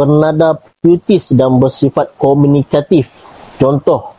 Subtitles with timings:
[0.00, 3.28] bernada puitis dan bersifat komunikatif.
[3.60, 4.16] Contoh,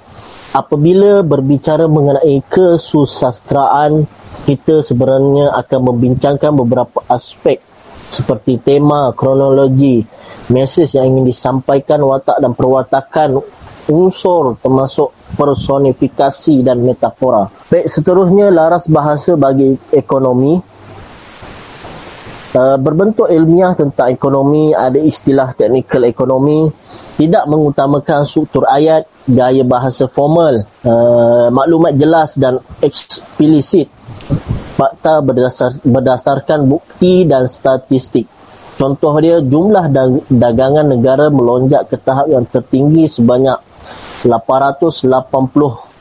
[0.53, 4.05] apabila berbicara mengenai kesusastraan,
[4.45, 7.57] kita sebenarnya akan membincangkan beberapa aspek
[8.13, 10.05] seperti tema, kronologi,
[10.53, 13.41] mesej yang ingin disampaikan, watak dan perwatakan
[13.89, 17.49] unsur termasuk personifikasi dan metafora.
[17.71, 20.59] Baik, seterusnya laras bahasa bagi ekonomi.
[22.51, 26.67] Uh, berbentuk ilmiah tentang ekonomi, ada istilah teknikal ekonomi,
[27.15, 33.87] tidak mengutamakan struktur ayat, gaya bahasa formal, uh, maklumat jelas dan eksplisit,
[34.75, 38.27] fakta berdasar, berdasarkan bukti dan statistik.
[38.75, 39.87] Contoh dia, jumlah
[40.27, 43.63] dagangan negara melonjak ke tahap yang tertinggi sebanyak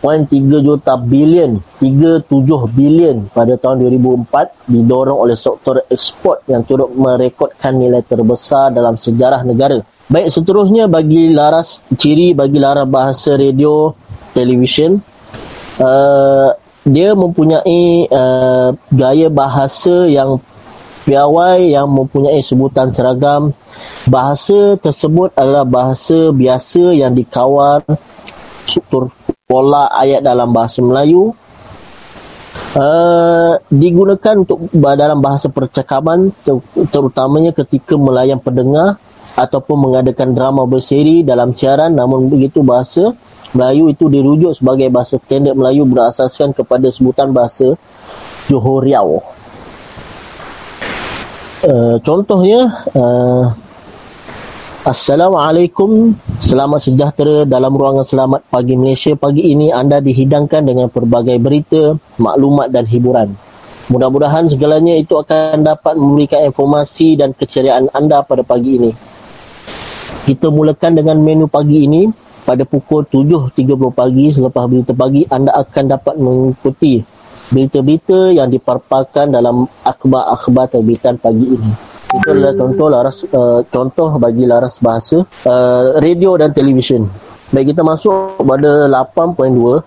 [0.01, 2.25] 880.3 juta bilion 37
[2.73, 9.45] bilion pada tahun 2004 didorong oleh sektor ekspor yang turut merekodkan nilai terbesar dalam sejarah
[9.45, 9.85] negara.
[10.11, 13.93] Baik seterusnya bagi laras ciri bagi laras bahasa radio
[14.33, 14.99] televisyen
[15.79, 16.51] uh,
[16.83, 20.41] dia mempunyai uh, gaya bahasa yang
[21.05, 23.53] piawai yang mempunyai sebutan seragam
[24.09, 27.85] bahasa tersebut adalah bahasa biasa yang dikawal
[28.65, 29.11] struktur
[29.51, 31.35] pola ayat dalam bahasa Melayu
[32.79, 36.31] uh, digunakan untuk dalam bahasa percakapan
[36.95, 39.03] terutamanya ketika melayan pendengar
[39.35, 43.11] ataupun mengadakan drama berseri dalam siaran namun begitu bahasa
[43.51, 47.75] Melayu itu dirujuk sebagai bahasa standard Melayu berasaskan kepada sebutan bahasa
[48.47, 49.19] Johor Riau.
[51.67, 53.51] Uh, contohnya uh,
[54.81, 56.17] Assalamualaikum.
[56.41, 59.13] Selamat sejahtera dalam ruangan selamat pagi Malaysia.
[59.13, 63.29] Pagi ini anda dihidangkan dengan pelbagai berita, maklumat dan hiburan.
[63.93, 68.91] Mudah-mudahan segalanya itu akan dapat memberikan informasi dan keceriaan anda pada pagi ini.
[70.25, 72.09] Kita mulakan dengan menu pagi ini.
[72.41, 73.53] Pada pukul 7.30
[73.93, 77.05] pagi selepas berita pagi Anda akan dapat mengikuti
[77.53, 84.43] berita-berita yang diparparkan dalam akhbar-akhbar terbitan pagi ini itu adalah contoh laras uh, contoh bagi
[84.43, 87.07] laras bahasa uh, radio dan televisyen.
[87.51, 89.79] Baik kita masuk pada 8.2 uh,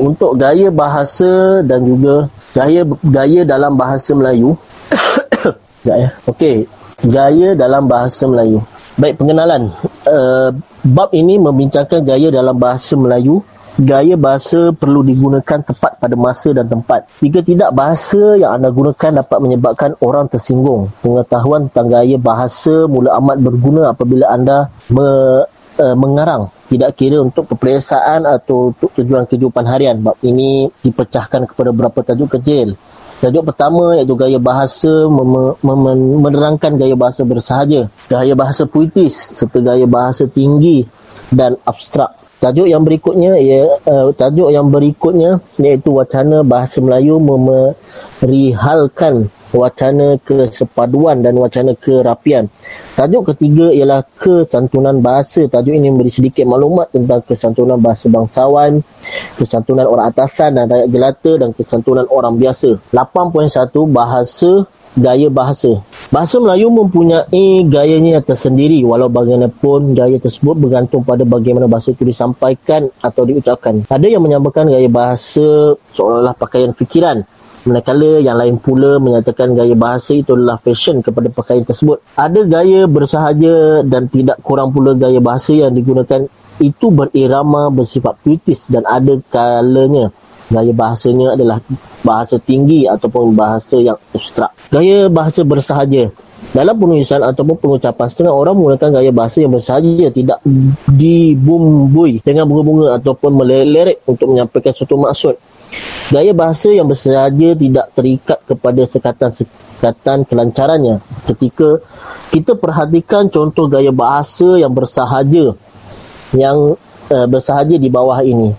[0.00, 4.56] untuk gaya bahasa dan juga gaya gaya dalam bahasa Melayu.
[5.84, 6.08] Sekejap ya.
[6.28, 6.56] Okey,
[7.04, 8.64] gaya dalam bahasa Melayu.
[8.96, 9.72] Baik pengenalan.
[10.08, 10.52] Uh,
[10.84, 13.40] bab ini membincangkan gaya dalam bahasa Melayu
[13.80, 17.08] gaya bahasa perlu digunakan tepat pada masa dan tempat.
[17.24, 20.92] Jika tidak, bahasa yang anda gunakan dapat menyebabkan orang tersinggung.
[21.00, 25.08] Pengetahuan tentang gaya bahasa mula amat berguna apabila anda me,
[25.80, 26.52] uh, mengarang.
[26.68, 30.00] Tidak kira untuk peperiksaan atau untuk tujuan kehidupan harian.
[30.00, 32.76] Bab ini dipecahkan kepada beberapa tajuk kecil.
[33.22, 37.86] Tajuk pertama iaitu gaya bahasa mem- mem- menerangkan gaya bahasa bersahaja.
[38.10, 40.82] Gaya bahasa puitis serta gaya bahasa tinggi
[41.30, 42.21] dan abstrak.
[42.42, 51.22] Tajuk yang berikutnya ia uh, tajuk yang berikutnya iaitu wacana bahasa Melayu memerihalkan wacana kesepaduan
[51.22, 52.50] dan wacana kerapian.
[52.98, 55.46] Tajuk ketiga ialah kesantunan bahasa.
[55.46, 58.82] Tajuk ini memberi sedikit maklumat tentang kesantunan bahasa bangsawan,
[59.38, 62.74] kesantunan orang atasan dan rakyat jelata dan kesantunan orang biasa.
[62.90, 64.66] 8.1 bahasa
[64.96, 65.80] gaya bahasa.
[66.12, 72.92] Bahasa Melayu mempunyai gayanya tersendiri walau bagaimanapun gaya tersebut bergantung pada bagaimana bahasa itu disampaikan
[73.00, 73.84] atau diucapkan.
[73.88, 77.24] Ada yang menyamakan gaya bahasa seolah-olah pakaian fikiran.
[77.62, 82.02] Manakala yang lain pula menyatakan gaya bahasa itu adalah fashion kepada pakaian tersebut.
[82.18, 86.26] Ada gaya bersahaja dan tidak kurang pula gaya bahasa yang digunakan
[86.58, 90.12] itu berirama bersifat puitis dan ada kalanya
[90.52, 91.58] gaya bahasanya adalah
[92.04, 94.52] bahasa tinggi ataupun bahasa yang abstrak.
[94.68, 96.12] Gaya bahasa bersahaja.
[96.52, 100.38] Dalam penulisan ataupun pengucapan, setengah orang menggunakan gaya bahasa yang bersahaja tidak
[100.90, 105.34] dibumbui dengan bunga-bunga ataupun melirik untuk menyampaikan suatu maksud.
[106.12, 111.00] Gaya bahasa yang bersahaja tidak terikat kepada sekatan-sekatan kelancarannya.
[111.24, 111.80] Ketika
[112.28, 115.56] kita perhatikan contoh gaya bahasa yang bersahaja
[116.36, 116.76] yang
[117.08, 118.52] uh, bersahaja di bawah ini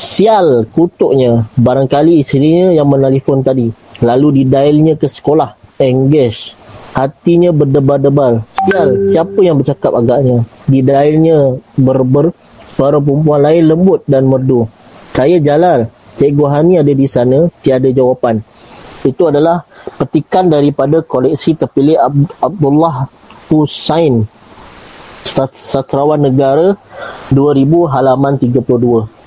[0.00, 3.68] sial kutuknya barangkali isterinya yang menelpon tadi.
[4.00, 5.76] Lalu didialnya ke sekolah.
[5.76, 6.56] Engage.
[6.96, 8.40] Hatinya berdebar-debar.
[8.64, 10.40] Sial siapa yang bercakap agaknya?
[10.64, 12.32] Didialnya berber
[12.80, 14.64] para perempuan lain lembut dan merdu.
[15.12, 15.92] Saya Jalal.
[16.16, 17.44] Cikgu Hani ada di sana.
[17.60, 18.40] Tiada jawapan.
[19.04, 19.64] Itu adalah
[20.00, 23.08] petikan daripada koleksi terpilih Ab- Abdullah
[23.48, 24.24] Husain
[25.48, 26.76] sastrawan negara
[27.32, 29.19] 2000 halaman 32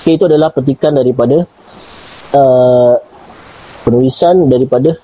[0.00, 1.44] Okay, itu adalah petikan daripada
[2.32, 2.94] uh,
[3.84, 4.96] penulisan daripada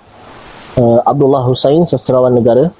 [0.80, 2.72] uh, Abdullah Hussain, sastrawan negara.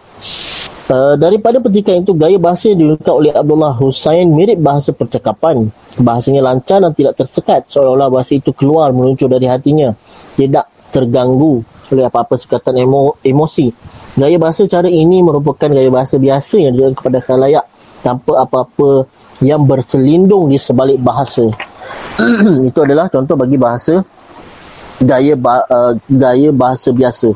[0.87, 5.69] Uh, daripada petikan itu, gaya bahasa yang digunakan oleh Abdullah Hussein mirip bahasa percakapan.
[6.01, 9.93] Bahasanya lancar dan tidak tersekat, seolah-olah bahasa itu keluar meluncur dari hatinya.
[10.41, 11.61] Tidak terganggu
[11.93, 13.69] oleh apa-apa sekatan emo- emosi.
[14.17, 17.65] Gaya bahasa cara ini merupakan gaya bahasa biasa yang digunakan kepada khalayak
[18.01, 19.05] tanpa apa-apa
[19.45, 21.45] yang berselindung di sebalik bahasa.
[22.69, 24.01] itu adalah contoh bagi bahasa
[25.01, 27.33] gaya ba- uh, gaya bahasa biasa.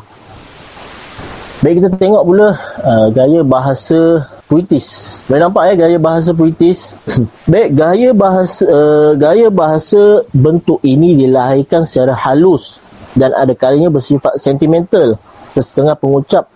[1.61, 5.21] Baik kita tengok pula uh, gaya bahasa puitis.
[5.29, 6.97] Boleh nampak ya gaya bahasa puitis?
[7.53, 12.81] Baik gaya bahasa uh, gaya bahasa bentuk ini dilahirkan secara halus
[13.12, 15.21] dan ada kalanya bersifat sentimental.
[15.53, 16.49] Setengah pengucap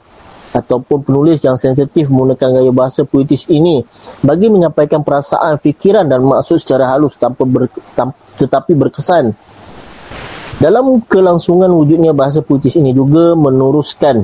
[0.55, 3.83] ataupun penulis yang sensitif menggunakan gaya bahasa puitis ini
[4.23, 7.67] bagi menyampaikan perasaan, fikiran dan maksud secara halus tanpa ber,
[7.99, 9.35] tam, tetapi berkesan.
[10.63, 14.23] Dalam kelangsungan wujudnya bahasa puitis ini juga meneruskan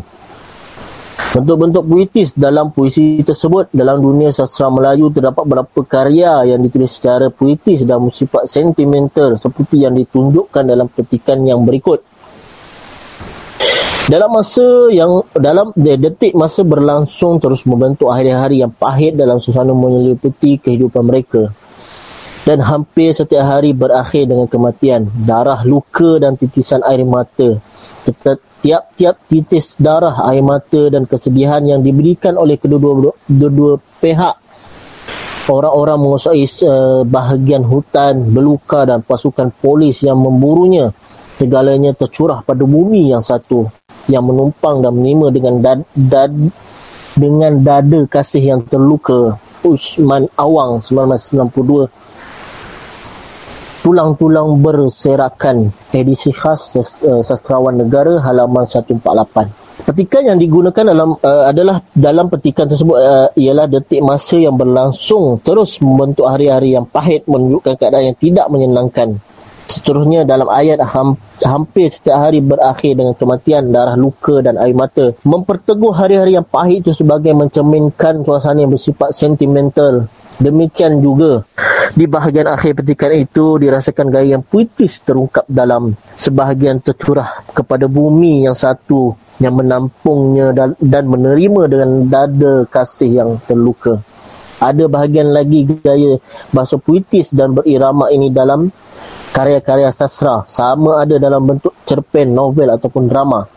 [1.30, 7.30] Bentuk-bentuk puitis dalam puisi tersebut dalam dunia sastra Melayu terdapat beberapa karya yang ditulis secara
[7.30, 12.02] puitis dan bersifat sentimental seperti yang ditunjukkan dalam petikan yang berikut.
[14.08, 20.56] Dalam masa yang dalam detik masa berlangsung terus membentuk hari-hari yang pahit dalam suasana menyeliputi
[20.56, 21.52] kehidupan mereka
[22.48, 27.60] dan hampir setiap hari berakhir dengan kematian, darah, luka dan titisan air mata
[28.60, 34.36] tiap-tiap titis darah, air mata dan kesedihan yang diberikan oleh kedua-dua pihak.
[35.50, 40.94] Orang-orang menguasai uh, bahagian hutan, beluka dan pasukan polis yang memburunya.
[41.40, 43.64] Segalanya tercurah pada bumi yang satu
[44.10, 46.34] yang menumpang dan menerima dengan dad, dad,
[47.14, 49.38] dengan dada kasih yang terluka.
[49.60, 51.86] Usman Awang 1992
[53.80, 55.70] tulang-tulang berserakan.
[55.94, 62.68] Edisi khas uh, sastrawan negara halaman 148 petikan yang digunakan dalam uh, adalah dalam petikan
[62.68, 68.18] tersebut uh, ialah detik masa yang berlangsung terus membentuk hari-hari yang pahit menunjukkan keadaan yang
[68.18, 69.18] tidak menyenangkan
[69.70, 71.14] seterusnya dalam ayat ham,
[71.46, 76.82] hampir setiap hari berakhir dengan kematian darah luka dan air mata memperteguh hari-hari yang pahit
[76.82, 81.44] itu sebagai mencerminkan suasana yang bersifat sentimental Demikian juga
[81.92, 88.48] di bahagian akhir petikan itu dirasakan gaya yang puitis terungkap dalam sebahagian tercurah kepada bumi
[88.48, 94.00] yang satu yang menampungnya dan, menerima dengan dada kasih yang terluka.
[94.64, 96.16] Ada bahagian lagi gaya
[96.56, 98.72] bahasa puitis dan berirama ini dalam
[99.40, 103.48] karya-karya sastra sama ada dalam bentuk cerpen, novel ataupun drama.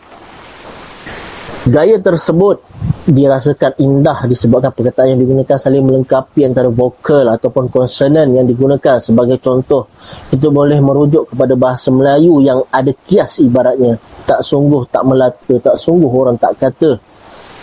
[1.68, 2.64] Gaya tersebut
[3.04, 9.36] dirasakan indah disebabkan perkataan yang digunakan saling melengkapi antara vokal ataupun konsonan yang digunakan sebagai
[9.44, 9.92] contoh.
[10.32, 14.00] Itu boleh merujuk kepada bahasa Melayu yang ada kias ibaratnya.
[14.24, 16.96] Tak sungguh tak melata tak sungguh orang tak kata.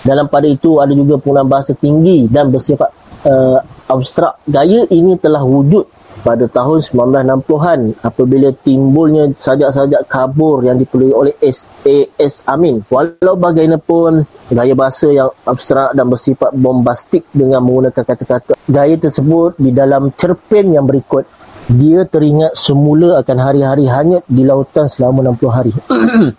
[0.06, 2.90] Dalam pada itu ada juga penggunaan bahasa tinggi dan bersifat
[3.26, 3.58] uh,
[3.90, 4.46] abstrak.
[4.46, 12.46] Gaya ini telah wujud pada tahun 1960-an apabila timbulnya sajak-sajak kabur yang dipenuhi oleh S.A.S.
[12.46, 12.86] Amin.
[12.88, 14.22] Walau bagaimanapun
[14.54, 20.78] gaya bahasa yang abstrak dan bersifat bombastik dengan menggunakan kata-kata gaya tersebut di dalam cerpen
[20.78, 21.25] yang berikut
[21.72, 25.74] dia teringat semula akan hari-hari hanyut di lautan selama 60 hari.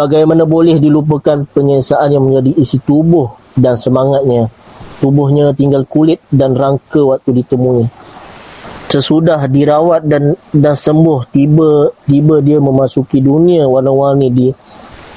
[0.00, 4.50] Bagaimana boleh dilupakan penyesaan yang menjadi isi tubuh dan semangatnya.
[4.98, 7.84] Tubuhnya tinggal kulit dan rangka waktu ditemui
[8.86, 14.48] sesudah dirawat dan dan sembuh tiba tiba dia memasuki dunia warna-warni di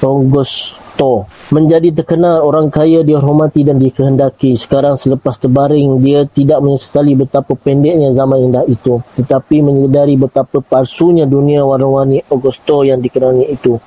[0.00, 4.52] Tongosto menjadi terkenal orang kaya dihormati dan dikehendaki.
[4.58, 11.24] Sekarang selepas terbaring dia tidak menyesali betapa pendeknya zaman indah itu tetapi menyedari betapa palsunya
[11.24, 13.78] dunia warna-warni Augusto yang dikenali itu.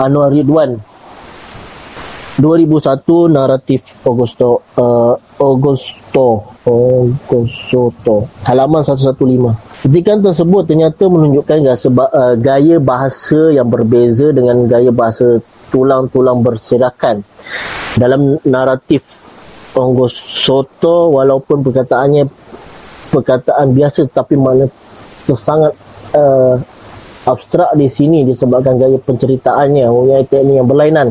[0.00, 0.95] Anwar Ridwan
[2.38, 12.76] 2001 naratif Augusto uh, Augusto Augusto halaman 115 Petikan tersebut ternyata menunjukkan gaya, uh, gaya
[12.82, 15.38] bahasa yang berbeza dengan gaya bahasa
[15.70, 17.22] tulang-tulang berserakan.
[17.94, 19.22] Dalam naratif
[19.78, 22.26] Augusto walaupun perkataannya
[23.14, 24.66] perkataan biasa tapi mana
[25.28, 25.70] tersangat
[26.16, 26.58] uh,
[27.26, 31.08] abstrak di sini disebabkan gaya penceritaannya mempunyai teknik yang berlainan.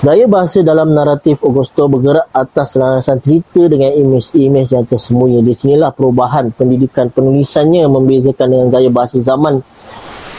[0.00, 5.42] Gaya bahasa dalam naratif Augusto bergerak atas landasan cerita dengan imej-imej yang tersembunyi.
[5.42, 9.58] Di sinilah perubahan pendidikan penulisannya membezakan dengan gaya bahasa zaman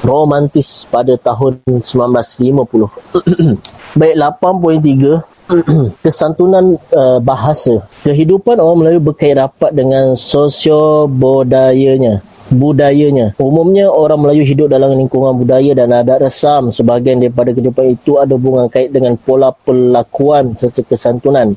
[0.02, 1.86] romantis pada tahun 1950.
[4.00, 5.52] Baik 8.3
[6.08, 7.84] kesantunan uh, bahasa.
[8.08, 13.34] Kehidupan orang Melayu berkait rapat dengan sosio budayanya budayanya.
[13.40, 16.70] Umumnya orang Melayu hidup dalam lingkungan budaya dan adat resam.
[16.70, 21.56] Sebahagian daripada kehidupan itu ada hubungan kait dengan pola perlakuan serta kesantunan.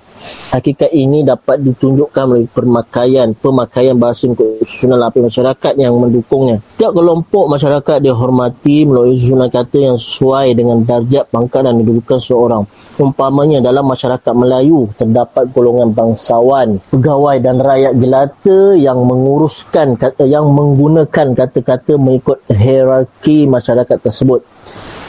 [0.54, 4.30] Hakikat ini dapat ditunjukkan melalui pemakaian, pemakaian bahasa
[4.64, 6.62] susunan lapis masyarakat yang mendukungnya.
[6.78, 12.62] Setiap kelompok masyarakat dihormati melalui susunan kata yang sesuai dengan darjat pangkat dan kedudukan seorang.
[12.94, 20.46] Umpamanya dalam masyarakat Melayu terdapat golongan bangsawan, pegawai dan rakyat jelata yang menguruskan kata yang
[20.54, 24.46] menggunakan kata-kata mengikut hierarki masyarakat tersebut.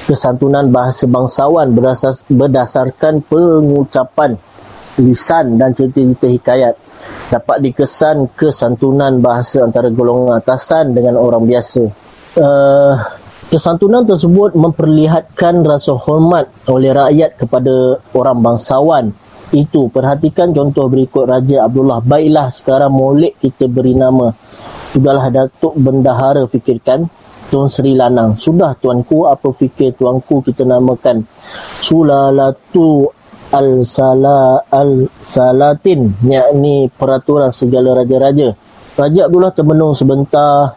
[0.09, 4.33] Kesantunan bahasa bangsawan berdasar, berdasarkan pengucapan
[4.97, 6.73] lisan dan cerita-cerita hikayat
[7.29, 11.85] dapat dikesan kesantunan bahasa antara golongan atasan dengan orang biasa.
[12.33, 12.97] Uh,
[13.45, 19.13] Kesantunan tersebut memperlihatkan rasa hormat oleh rakyat kepada orang bangsawan.
[19.53, 22.01] Itu, perhatikan contoh berikut Raja Abdullah.
[22.01, 24.33] Baiklah, sekarang molek kita beri nama.
[24.89, 27.05] Sudahlah Datuk Bendahara fikirkan.
[27.45, 28.33] Tuan Sri Lanang.
[28.41, 31.21] Sudah tuanku, apa fikir tuanku kita namakan?
[31.77, 33.05] Sulalatu
[33.53, 36.25] Al-Sala Al-Salatin.
[36.25, 38.49] Yakni peraturan segala raja-raja.
[38.97, 40.73] Raja Abdullah termenung sebentar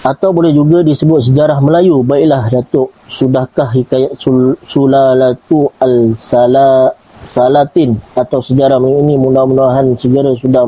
[0.00, 2.00] atau boleh juga disebut sejarah Melayu.
[2.00, 6.88] Baiklah Datuk, sudahkah hikayat sul, Sulalatu al-Sala
[7.20, 10.64] Salatin atau sejarah ini mudah-mudahan segera sudah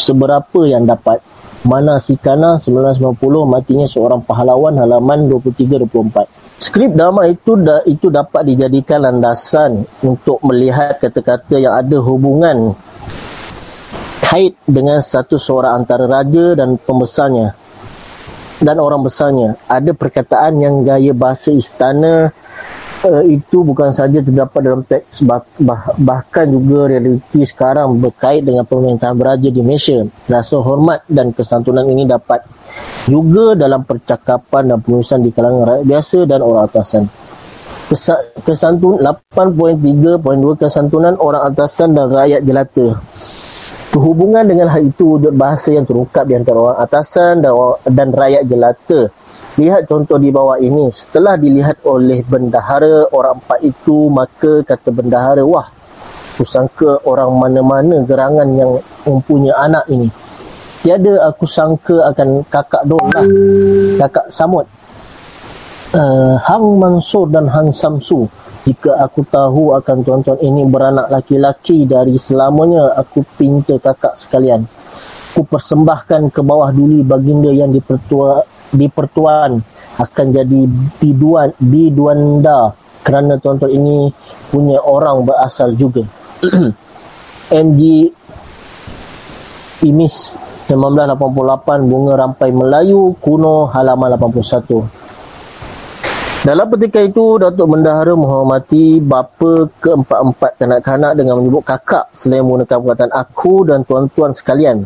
[0.00, 1.20] seberapa yang dapat.
[1.66, 6.62] Mana Sikana 1990 matinya seorang pahlawan halaman 23-24.
[6.62, 12.72] Skrip drama itu da, itu dapat dijadikan landasan untuk melihat kata-kata yang ada hubungan
[14.22, 17.67] kait dengan satu seorang antara raja dan pembesarnya
[18.58, 19.54] dan orang besarnya.
[19.70, 22.34] Ada perkataan yang gaya bahasa istana
[23.06, 28.66] uh, itu bukan saja terdapat dalam teks bah, bah, bahkan juga realiti sekarang berkait dengan
[28.66, 30.02] pemerintahan beraja di Malaysia.
[30.26, 32.42] Rasa hormat dan kesantunan ini dapat
[33.06, 37.04] juga dalam percakapan dan penulisan di kalangan rakyat biasa dan orang atasan.
[38.44, 40.20] Kesantun 8.3.2
[40.60, 43.00] kesantunan orang atasan dan rakyat jelata.
[43.98, 47.50] Berhubungan dengan hal itu wujud bahasa yang terungkap di antara orang atasan dan,
[47.90, 49.10] dan rakyat jelata.
[49.58, 50.86] Lihat contoh di bawah ini.
[50.94, 55.66] Setelah dilihat oleh bendahara orang empat itu, maka kata bendahara, wah,
[56.30, 60.06] aku sangka orang mana-mana gerangan yang mempunyai anak ini.
[60.78, 63.26] Tiada aku sangka akan kakak Dol lah.
[63.98, 64.66] Kakak Samud.
[65.90, 68.30] Uh, Hang Mansur dan Hang Samsu
[68.68, 74.60] jika aku tahu akan tuan-tuan ini beranak laki-laki dari selamanya, aku pinta kakak sekalian.
[75.32, 79.56] Aku persembahkan ke bawah duli baginda yang dipertua, dipertuan
[79.96, 80.60] akan jadi
[81.00, 84.12] biduan, biduanda kerana tuan-tuan ini
[84.52, 86.04] punya orang berasal juga.
[87.48, 88.12] MG
[89.88, 90.36] Imis
[90.68, 95.07] 1988 Bunga Rampai Melayu kuno halaman 81
[96.48, 103.12] dalam ketika itu, Datuk Bendahara menghormati bapa keempat-empat kanak-kanak dengan menyebut kakak selain menggunakan perkataan
[103.12, 104.80] aku dan tuan-tuan sekalian.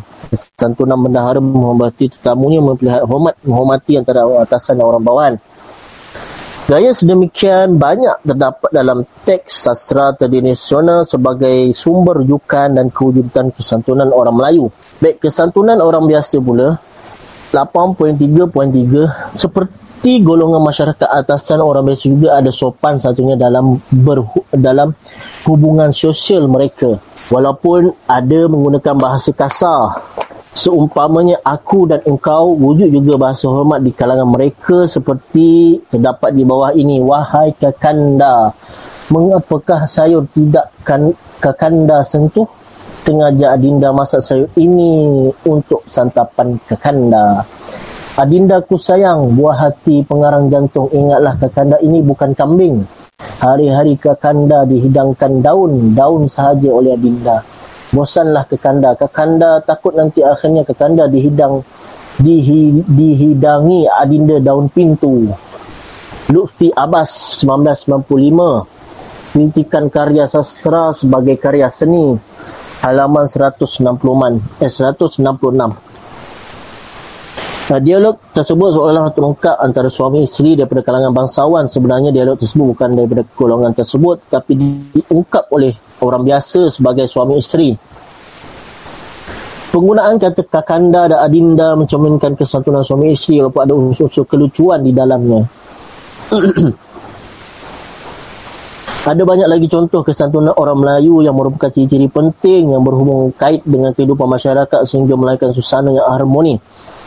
[0.59, 5.35] Santunan Bendahara menghormati tetamunya memperlihat hormat menghormati antara atasan dan orang bawahan.
[6.67, 14.35] Gaya sedemikian banyak terdapat dalam teks sastra tradisional sebagai sumber rujukan dan kewujudan kesantunan orang
[14.35, 14.67] Melayu.
[14.99, 16.75] Baik kesantunan orang biasa pula
[17.55, 24.91] 8.3.3 seperti seperti golongan masyarakat atasan orang biasa juga ada sopan satunya dalam berhu- dalam
[25.47, 26.99] hubungan sosial mereka.
[27.31, 30.03] Walaupun ada menggunakan bahasa kasar.
[30.51, 36.75] Seumpamanya aku dan engkau wujud juga bahasa hormat di kalangan mereka seperti terdapat di bawah
[36.75, 36.99] ini.
[36.99, 38.51] Wahai kakanda
[39.07, 42.51] mengapakah sayur tidak kan kakanda sentuh?
[43.07, 47.47] Sengaja adinda masak sayur ini untuk santapan kakanda
[48.13, 52.85] Adinda ku sayang, buah hati pengarang jantung, ingatlah kakanda ini bukan kambing.
[53.41, 57.41] Hari-hari kakanda dihidangkan daun, daun sahaja oleh Adinda.
[57.89, 61.65] Bosanlah kakanda, kakanda takut nanti akhirnya kakanda dihidang,
[62.21, 65.33] dihi, dihidangi Adinda daun pintu.
[66.29, 72.13] Lutfi Abbas 1995 Kritikan karya sastra sebagai karya seni
[72.85, 73.81] halaman 160
[74.13, 75.19] man eh 166
[75.57, 75.73] Nah,
[77.79, 81.71] dialog tersebut seolah-olah terungkap antara suami isteri daripada kalangan bangsawan.
[81.71, 84.53] Sebenarnya dialog tersebut bukan daripada golongan tersebut tetapi
[84.93, 87.71] diungkap oleh orang biasa sebagai suami isteri.
[89.73, 95.41] Penggunaan kata kakanda dan adinda mencerminkan kesantunan suami isteri walaupun ada unsur-unsur kelucuan di dalamnya.
[99.03, 103.91] Ada banyak lagi contoh kesantunan orang Melayu yang merupakan ciri-ciri penting yang berhubung kait dengan
[103.91, 106.55] kehidupan masyarakat sehingga melahirkan susana yang harmoni.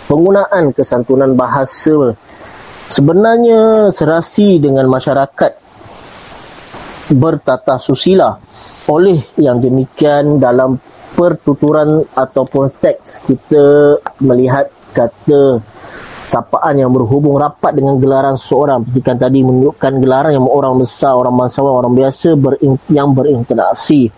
[0.05, 2.13] Penggunaan kesantunan bahasa.
[2.85, 5.51] Sebenarnya serasi dengan masyarakat
[7.13, 8.37] bertata susila
[8.89, 10.77] oleh yang demikian dalam
[11.17, 15.57] pertuturan ataupun teks kita melihat kata
[16.29, 18.85] sapaan yang berhubung rapat dengan gelaran seseorang.
[18.85, 24.09] Seperti kan tadi menunjukkan gelaran yang orang besar, orang bangsawan, orang biasa berin, yang berinteraksi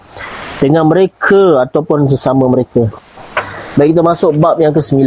[0.57, 2.89] dengan mereka ataupun sesama mereka.
[3.77, 4.97] Baik kita masuk bab yang ke-9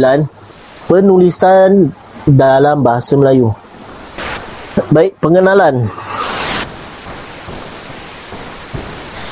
[0.91, 1.87] penulisan
[2.27, 3.55] dalam bahasa Melayu
[4.91, 5.87] baik pengenalan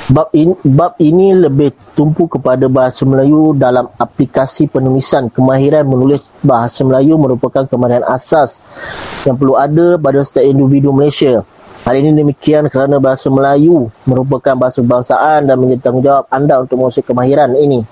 [0.10, 5.30] Bab ini, bab ini lebih tumpu kepada bahasa Melayu dalam aplikasi penulisan.
[5.30, 8.66] Kemahiran menulis bahasa Melayu merupakan kemahiran asas
[9.22, 11.46] yang perlu ada pada setiap individu Malaysia.
[11.86, 17.06] Hal ini demikian kerana bahasa Melayu merupakan bahasa kebangsaan dan menjadi tanggungjawab anda untuk menguasai
[17.06, 17.86] kemahiran ini.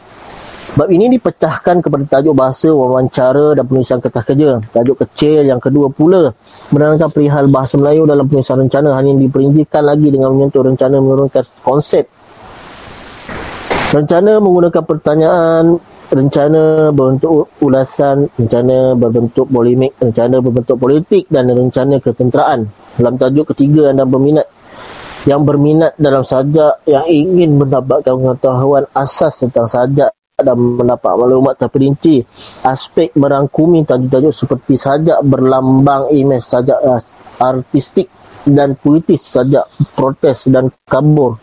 [0.78, 4.62] Bab ini dipecahkan kepada tajuk bahasa, wawancara dan penulisan kertas kerja.
[4.62, 6.30] Tajuk kecil yang kedua pula
[6.70, 12.06] menerangkan perihal bahasa Melayu dalam penulisan rencana hanya diperincikan lagi dengan menyentuh rencana menurunkan konsep.
[13.90, 15.82] Rencana menggunakan pertanyaan,
[16.14, 22.70] rencana berbentuk ulasan, rencana berbentuk polemik, rencana berbentuk politik dan rencana ketenteraan.
[23.02, 24.46] Dalam tajuk ketiga anda berminat
[25.26, 32.22] yang berminat dalam sajak yang ingin mendapatkan pengetahuan asas tentang sajak dan mendapat maklumat terperinci
[32.62, 37.02] aspek merangkumi tajuk-tajuk seperti sajak berlambang imej sajak uh,
[37.42, 38.06] artistik
[38.46, 39.66] dan puitis sajak
[39.98, 41.42] protes dan kabur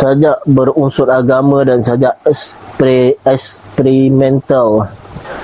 [0.00, 2.24] sajak berunsur agama dan sajak
[3.20, 4.88] eksperimental.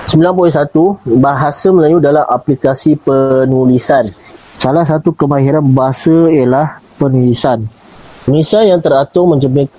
[0.09, 4.09] 9.1 bahasa Melayu dalam aplikasi penulisan.
[4.57, 7.69] Salah satu kemahiran bahasa ialah penulisan.
[8.25, 9.29] Penulisan yang teratur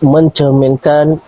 [0.01, 1.19] mencerminkan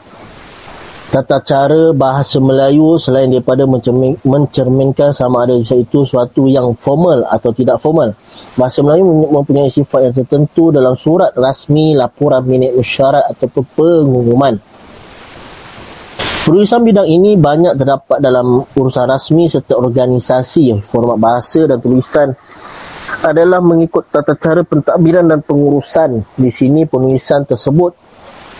[1.12, 7.53] tata cara bahasa Melayu selain daripada mencermin, mencerminkan sama ada itu suatu yang formal atau
[7.53, 8.16] tidak formal.
[8.57, 14.57] Bahasa Melayu mempunyai sifat yang tertentu dalam surat rasmi, laporan minit musyarat ataupun pengumuman.
[16.48, 20.81] Penulisan bidang ini banyak terdapat dalam urusan rasmi serta organisasi.
[20.81, 22.33] Format bahasa dan tulisan
[23.20, 26.25] adalah mengikut tata cara pentadbiran dan pengurusan.
[26.40, 27.94] Di sini penulisan tersebut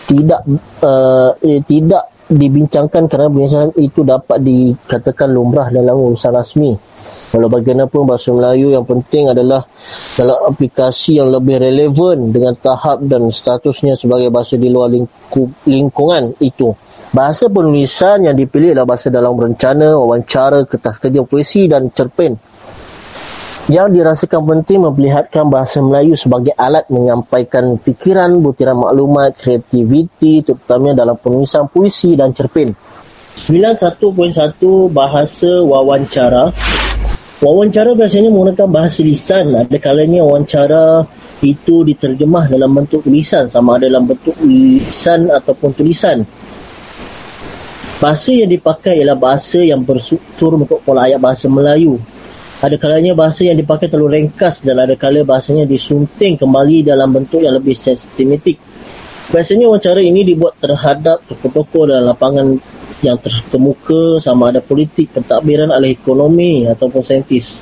[0.07, 0.45] tidak
[0.85, 6.71] uh, eh, tidak dibincangkan kerana penyelesaian itu dapat dikatakan lumrah dalam urusan rasmi.
[7.35, 9.65] Walau bagaimanapun bahasa Melayu yang penting adalah
[10.15, 16.31] dalam aplikasi yang lebih relevan dengan tahap dan statusnya sebagai bahasa di luar lingku, lingkungan
[16.39, 16.71] itu.
[17.13, 22.52] Bahasa penulisan yang dipilih adalah bahasa dalam rencana, wawancara, kertas kerja puisi dan cerpen
[23.71, 31.15] yang dirasakan penting memperlihatkan bahasa Melayu sebagai alat menyampaikan fikiran, butiran maklumat, kreativiti terutama dalam
[31.15, 32.75] penulisan puisi dan cerpen.
[33.39, 36.51] 91.1 Bahasa Wawancara
[37.43, 39.51] Wawancara biasanya menggunakan bahasa lisan.
[39.51, 41.03] Ada kalanya wawancara
[41.43, 46.23] itu diterjemah dalam bentuk tulisan sama ada dalam bentuk lisan ataupun tulisan.
[47.99, 51.99] Bahasa yang dipakai ialah bahasa yang berstruktur untuk pola ayat bahasa Melayu
[52.63, 57.43] ada kalanya bahasa yang dipakai terlalu ringkas dan ada kala bahasanya disunting kembali dalam bentuk
[57.43, 58.55] yang lebih sistematik.
[59.35, 62.55] Biasanya wawancara ini dibuat terhadap tokoh-tokoh dalam lapangan
[63.03, 67.59] yang terkemuka sama ada politik, pentadbiran, ahli ekonomi ataupun saintis.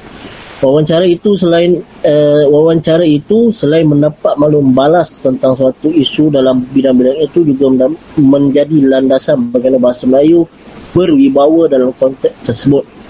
[0.62, 7.18] Wawancara itu selain uh, wawancara itu selain mendapat maklum balas tentang suatu isu dalam bidang-bidang
[7.18, 7.90] itu juga
[8.22, 10.46] menjadi landasan bagaimana bahasa Melayu
[10.94, 13.01] berwibawa dalam konteks tersebut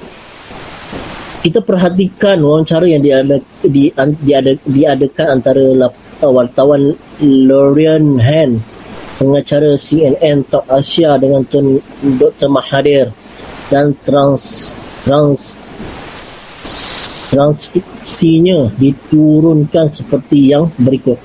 [1.41, 3.89] kita perhatikan wawancara yang diada, di,
[4.21, 8.61] diada, diadakan antara uh, wartawan Lorian Han
[9.17, 11.81] pengacara CNN Top Asia dengan Tun
[12.21, 12.45] Dr.
[12.45, 13.09] Mahathir
[13.73, 15.57] dan trans trans
[17.33, 21.17] transkripsinya diturunkan seperti yang berikut.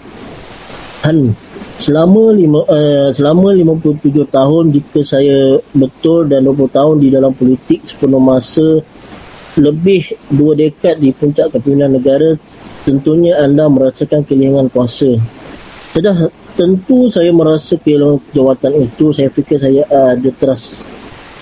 [1.04, 1.36] Han
[1.76, 7.84] selama lima, uh, selama 57 tahun jika saya betul dan 20 tahun di dalam politik
[7.84, 8.80] sepenuh masa
[9.56, 12.36] lebih dua dekad di puncak kepimpinan negara,
[12.84, 15.16] tentunya anda merasakan kehilangan kuasa.
[15.96, 20.84] Sudah tentu saya merasa kehilangan jawatan itu, saya fikir saya ada terus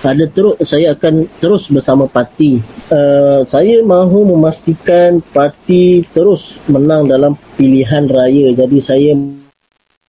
[0.05, 2.61] ada terus saya akan terus bersama parti.
[2.93, 8.53] Uh, saya mahu memastikan parti terus menang dalam pilihan raya.
[8.53, 9.17] Jadi saya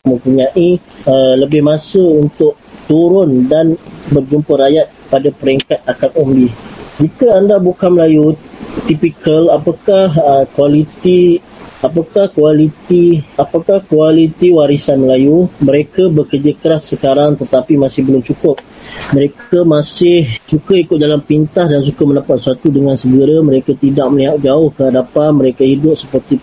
[0.05, 3.73] mempunyai uh, lebih masa untuk turun dan
[4.13, 8.39] berjumpa rakyat pada peringkat akal umbi jika anda bukan Melayu
[8.87, 11.43] tipikal apakah uh, kualiti
[11.83, 15.51] apakah kualiti apakah kualiti warisan Melayu?
[15.59, 18.63] Mereka bekerja keras sekarang tetapi masih belum cukup.
[19.11, 23.43] Mereka masih suka ikut jalan pintas dan suka mendapat sesuatu dengan segera.
[23.43, 25.35] Mereka tidak melihat jauh ke hadapan.
[25.35, 26.39] Mereka hidup seperti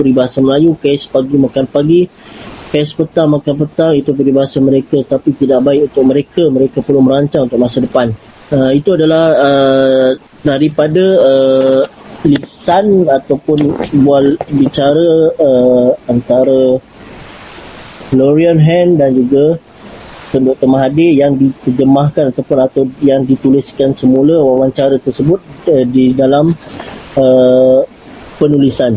[0.00, 2.08] peribahasa Melayu kes pagi makan pagi.
[2.72, 6.42] Kes petang makan petang itu peribahasa mereka tapi tidak baik untuk mereka.
[6.48, 10.08] Mereka perlu merancang untuk masa depan uh, itu adalah uh,
[10.42, 11.82] daripada uh,
[12.26, 13.72] lisan ataupun
[14.04, 16.76] bual bicara uh, antara
[18.10, 19.56] Florian Hand dan juga
[20.30, 20.68] Dr.
[20.70, 26.46] Mahathir yang diterjemahkan ataupun atau yang dituliskan semula wawancara tersebut uh, di dalam
[27.18, 27.82] uh,
[28.38, 28.94] penulisan.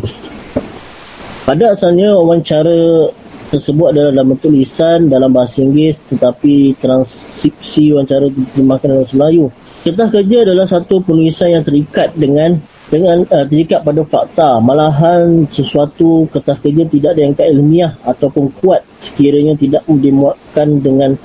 [1.43, 3.09] Pada asalnya wawancara
[3.53, 9.45] tersebut adalah dalam bentuk lisan dalam bahasa Inggeris tetapi transkripsi wawancara diterjemahkan dalam Melayu.
[9.83, 14.61] Ketah kerja adalah satu penulisan yang terikat dengan dengan uh, terikat pada fakta.
[14.63, 21.17] Malahan sesuatu ketah kerja tidak yang ilmiah ataupun kuat sekiranya tidak dimuatkan dengan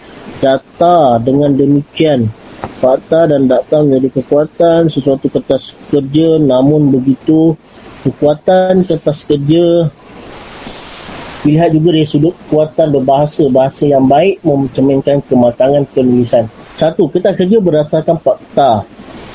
[0.43, 1.21] data.
[1.23, 2.27] Dengan demikian
[2.83, 6.41] fakta dan data menjadi kekuatan sesuatu kertas kerja.
[6.43, 7.55] Namun begitu
[8.07, 9.93] kekuatan kertas kerja
[11.47, 16.51] dilihat juga dari sudut kekuatan berbahasa bahasa yang baik mencerminkan kematangan penulisan.
[16.75, 18.83] Satu kita kerja berdasarkan fakta.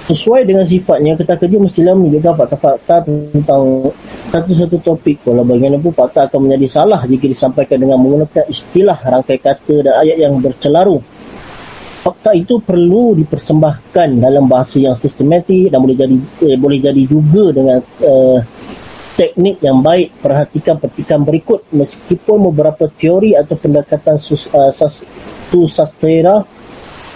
[0.03, 3.87] Sesuai dengan sifatnya kita kerja mestilah menunjukkan fakta-fakta tentang
[4.35, 5.23] satu-satu topik.
[5.23, 10.17] Kalau bagaimanapun fakta akan menjadi salah jika disampaikan dengan menggunakan istilah rangkai kata dan ayat
[10.27, 10.99] yang bercelaru.
[12.03, 16.15] Fakta itu perlu dipersembahkan dalam bahasa yang sistematik dan boleh jadi
[16.51, 18.39] eh, boleh jadi juga dengan eh,
[19.23, 25.07] teknik yang baik perhatikan petikan berikut meskipun beberapa teori atau pendekatan sus, uh, sas,
[25.47, 26.43] tu sastera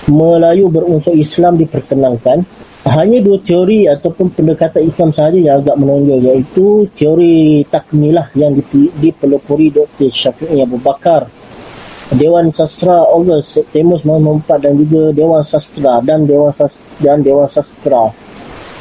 [0.08, 2.48] Melayu berunsur Islam diperkenankan
[2.88, 8.56] hanya dua teori ataupun pendekatan Islam sahaja yang agak menonjol iaitu teori takmilah yang
[9.04, 10.08] dipelopori Dr.
[10.08, 11.28] Syafi'i Abu Bakar
[12.16, 18.08] Dewan Sastra Ogos September 1994 dan juga Dewan Sastra dan Dewan Sastra, dan Dewan Sastra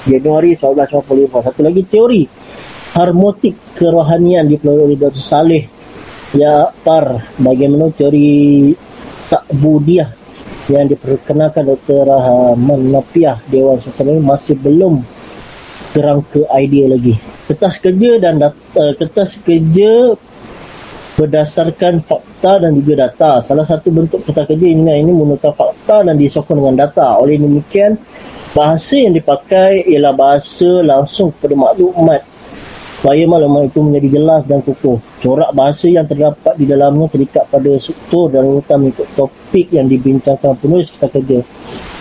[0.06, 2.45] Januari 1955 satu lagi teori
[2.94, 5.18] harmotik kerohanian dipelopori Dr.
[5.18, 5.64] Saleh
[6.36, 8.74] Ya Par bagaimana teori
[9.30, 10.10] takbudiah
[10.66, 12.02] yang diperkenalkan Dr.
[12.02, 15.00] Rahman Napiah Dewan Sultan masih belum
[15.94, 17.14] terang ke idea lagi.
[17.46, 20.18] Kertas kerja dan data, uh, kertas kerja
[21.16, 23.40] berdasarkan fakta dan juga data.
[23.40, 27.16] Salah satu bentuk kertas kerja ini ini menggunakan fakta dan disokong dengan data.
[27.16, 27.96] Oleh demikian,
[28.52, 32.20] bahasa yang dipakai ialah bahasa langsung kepada maklumat
[33.06, 34.98] supaya maklumat itu menjadi jelas dan kukuh.
[35.22, 40.58] Corak bahasa yang terdapat di dalamnya terikat pada struktur dan urutan mengikut topik yang dibincangkan
[40.58, 41.38] penulis kita kerja.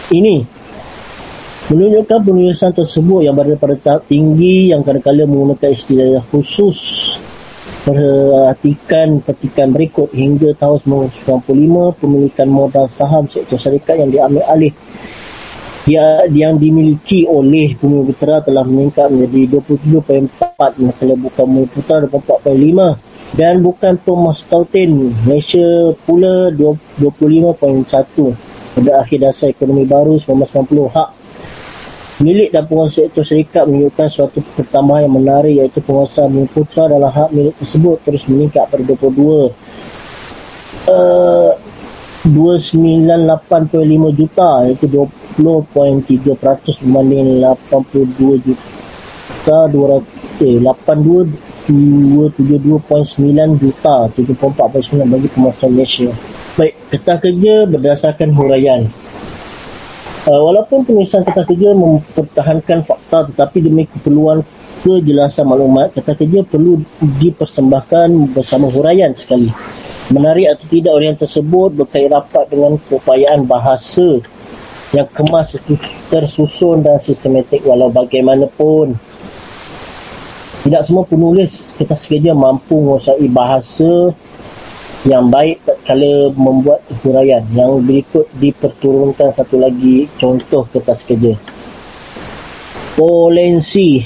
[0.10, 0.42] Ini
[1.70, 6.78] menunjukkan penulisan tersebut yang berada pada tahap tinggi yang kadang-kadang menggunakan istilah khusus
[7.86, 10.82] perhatikan petikan berikut hingga tahun
[11.22, 14.74] 1995 pemilikan modal saham sektor syarikat yang diambil alih
[15.86, 23.38] ya, yang dimiliki oleh Bumi Putera telah meningkat menjadi 27.4 manakala bukan Bumi Putera 24.5
[23.38, 27.86] dan bukan Thomas Tautin Malaysia pula 25.1
[28.76, 31.10] pada akhir dasar ekonomi baru 1990 hak
[32.16, 37.12] milik dan penguasa sektor syarikat menunjukkan suatu pertambahan yang menarik iaitu penguasa Bumi Putera dalam
[37.12, 39.52] hak milik tersebut terus meningkat pada 22
[40.90, 41.52] uh,
[42.26, 44.88] 298.5 juta iaitu
[45.38, 56.12] 20.3% berbanding 82 juta 200 eh, 82.9 juta 74.9 bagi pemasukan Malaysia.
[56.56, 58.88] Baik ketah kerja berdasarkan huraian.
[60.26, 64.42] Uh, walaupun penulisan ketah kerja mempertahankan fakta tetapi demi keperluan
[64.82, 66.82] kejelasan maklumat ketah kerja perlu
[67.22, 69.54] dipersembahkan bersama huraian sekali.
[70.14, 74.22] Menarik atau tidak orang tersebut berkait rapat dengan keupayaan bahasa
[74.96, 75.60] yang kemas
[76.08, 78.96] tersusun dan sistematik walau bagaimanapun.
[80.64, 84.16] Tidak semua penulis kita sekejap mampu menguasai bahasa
[85.06, 87.44] yang baik kalau membuat huraian.
[87.52, 91.36] Yang berikut diperturunkan satu lagi contoh kertas kerja.
[92.96, 94.02] Polensi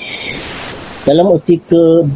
[1.05, 2.09] dalam artikel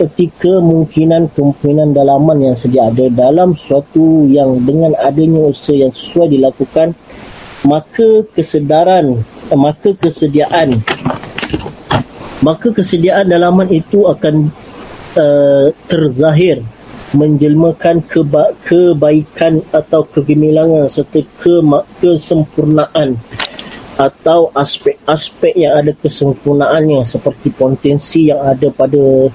[0.00, 6.32] ketika kemungkinan kemungkinan dalaman yang sedia ada dalam suatu yang dengan adanya usaha yang sesuai
[6.32, 6.96] dilakukan
[7.64, 9.20] maka kesedaran
[9.52, 10.80] eh, maka kesediaan.
[12.40, 14.48] Maka kesediaan dalaman itu akan
[15.12, 16.64] uh, terzahir
[17.12, 23.20] menjelmakan keba- kebaikan atau kegemilangan serta ke- kesempurnaan
[24.00, 29.28] atau aspek-aspek yang ada kesempurnaannya seperti potensi yang ada pada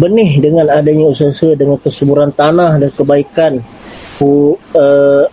[0.00, 3.60] benih dengan adanya usaha dengan kesuburan tanah dan kebaikan.
[4.20, 5.28] Uh,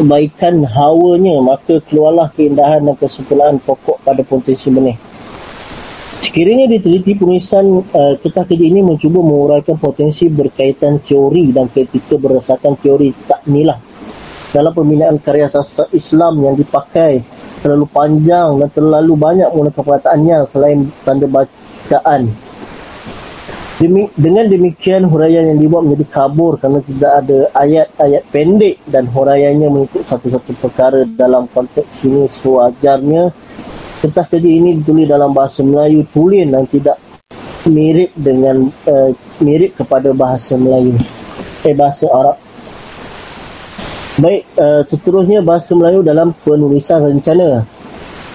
[0.00, 4.96] kebaikan hawanya maka keluarlah keindahan dan kesempurnaan pokok pada potensi benih
[6.20, 12.78] Sekiranya diteliti penulisan uh, kertas kerja ini mencuba menguraikan potensi berkaitan teori dan kritika berdasarkan
[12.78, 13.80] teori takmilah
[14.54, 17.26] dalam pembinaan karya sastra Islam yang dipakai
[17.64, 22.30] terlalu panjang dan terlalu banyak menggunakan perkataannya selain tanda bacaan.
[23.80, 29.72] Demi, dengan demikian huraian yang dibuat menjadi kabur kerana tidak ada ayat-ayat pendek dan huraiannya
[29.72, 33.32] mengikut satu-satu perkara dalam konteks ini sewajarnya.
[34.04, 37.00] Kertas kerja ini ditulis dalam bahasa Melayu tulen dan tidak
[37.72, 41.00] mirip dengan uh, mirip kepada bahasa Melayu.
[41.64, 42.36] Eh bahasa Arab.
[44.20, 47.64] Baik uh, seterusnya bahasa Melayu dalam penulisan rencana.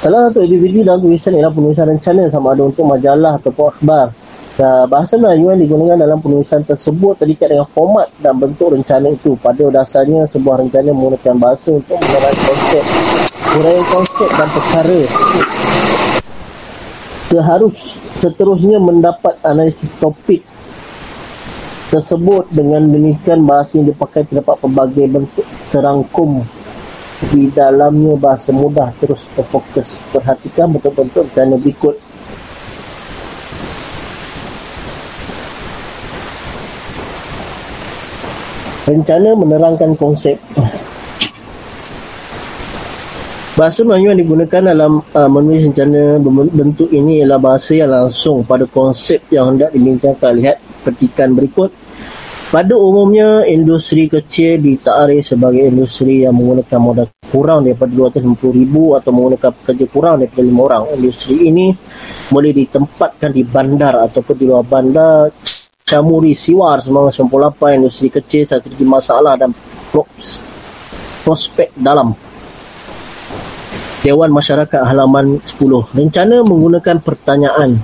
[0.01, 4.24] Salah satu aktiviti dalam tulisan ialah penulisan rencana sama ada untuk majalah ataupun akhbar
[4.59, 9.35] uh, bahasa Melayu yang digunakan dalam penulisan tersebut terikat dengan format dan bentuk rencana itu.
[9.39, 12.83] Pada dasarnya sebuah rencana menggunakan bahasa untuk menerai konsep
[13.55, 15.01] uraian konsep dan perkara.
[17.25, 20.43] Seharus seterusnya mendapat analisis topik
[21.91, 26.43] tersebut dengan demikian bahasa yang dipakai terdapat pelbagai bentuk terangkum
[27.31, 28.15] di dalamnya.
[28.19, 30.03] Bahasa mudah terus terfokus.
[30.11, 31.95] Perhatikan bentuk-bentuk dan berikut
[38.85, 40.37] rencana menerangkan konsep
[43.55, 46.19] Bahasa Melayu yang digunakan dalam uh, menulis rencana
[46.51, 50.35] bentuk ini ialah bahasa yang langsung pada konsep yang hendak dibincangkan.
[50.35, 51.71] Lihat petikan berikut.
[52.51, 59.51] Pada umumnya, industri kecil ditarik sebagai industri yang menggunakan modal kurang daripada 250,000 atau menggunakan
[59.63, 60.83] pekerja kurang daripada 5 orang.
[60.99, 61.71] Industri ini
[62.27, 65.31] boleh ditempatkan di bandar ataupun di luar bandar.
[65.85, 69.53] Camuri Siwar 1998, industri kecil, strategi masalah dan
[71.21, 72.09] prospek dalam
[74.01, 75.93] Dewan Masyarakat halaman 10.
[75.93, 77.77] Rencana menggunakan pertanyaan.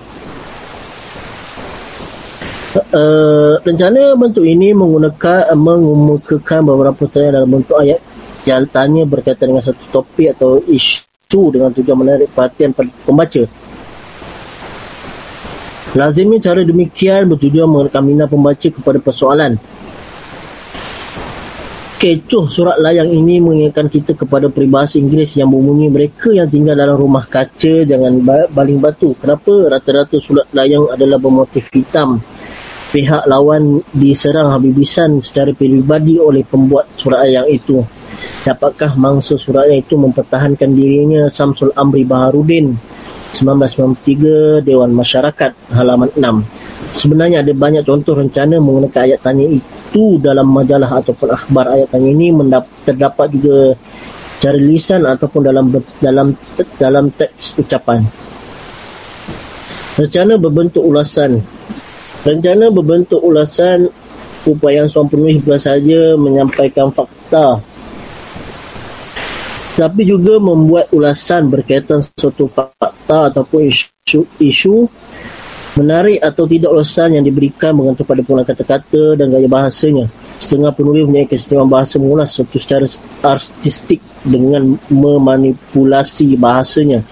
[2.90, 8.02] Uh, rencana bentuk ini menggunakan uh, mengemukakan beberapa pertanyaan dalam bentuk ayat
[8.50, 12.74] yang tanya berkaitan dengan satu topik atau isu dengan tujuan menarik perhatian
[13.06, 13.61] pembaca.
[15.91, 19.60] Lazimnya cara demikian bertujuan mengenakan minat pembaca kepada persoalan
[22.01, 26.97] kecoh surat layang ini mengingatkan kita kepada peribahasa Inggeris yang berbunyi mereka yang tinggal dalam
[26.97, 28.17] rumah kaca jangan
[28.49, 29.13] baling batu.
[29.21, 32.17] Kenapa rata-rata surat layang adalah bermotif hitam?
[32.89, 37.86] Pihak lawan diserang habibisan secara pribadi oleh pembuat surat layang itu.
[38.49, 42.73] Dapatkah mangsa surat layang itu mempertahankan dirinya Samsul Amri Baharudin
[43.32, 46.44] 1993 Dewan Masyarakat halaman 6.
[46.91, 52.36] Sebenarnya ada banyak contoh rencana menggunakan ayat tanya itu dalam majalah ataupun akhbar ayat ini
[52.36, 53.80] mendap- terdapat juga
[54.44, 55.72] cara lisan ataupun dalam
[56.04, 56.36] dalam
[56.76, 58.04] dalam teks ucapan.
[59.96, 61.39] Rencana berbentuk ulasan.
[62.28, 63.88] Rencana berbentuk ulasan
[64.46, 67.62] upaya penulis bukan saja menyampaikan fakta
[69.82, 74.86] tapi juga membuat ulasan berkaitan suatu fakta ataupun isu, isu
[75.72, 80.12] Menarik atau tidak ulasan yang diberikan bergantung pada penggunaan kata-kata dan gaya bahasanya.
[80.36, 82.84] Setengah penulis punya keistimewaan bahasa mengulas satu secara
[83.24, 87.08] artistik dengan memanipulasi bahasanya.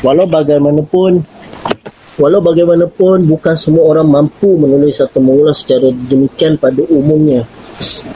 [0.00, 1.20] Walau bagaimanapun,
[2.16, 7.44] walau bagaimanapun bukan semua orang mampu menulis atau mengulas secara demikian pada umumnya.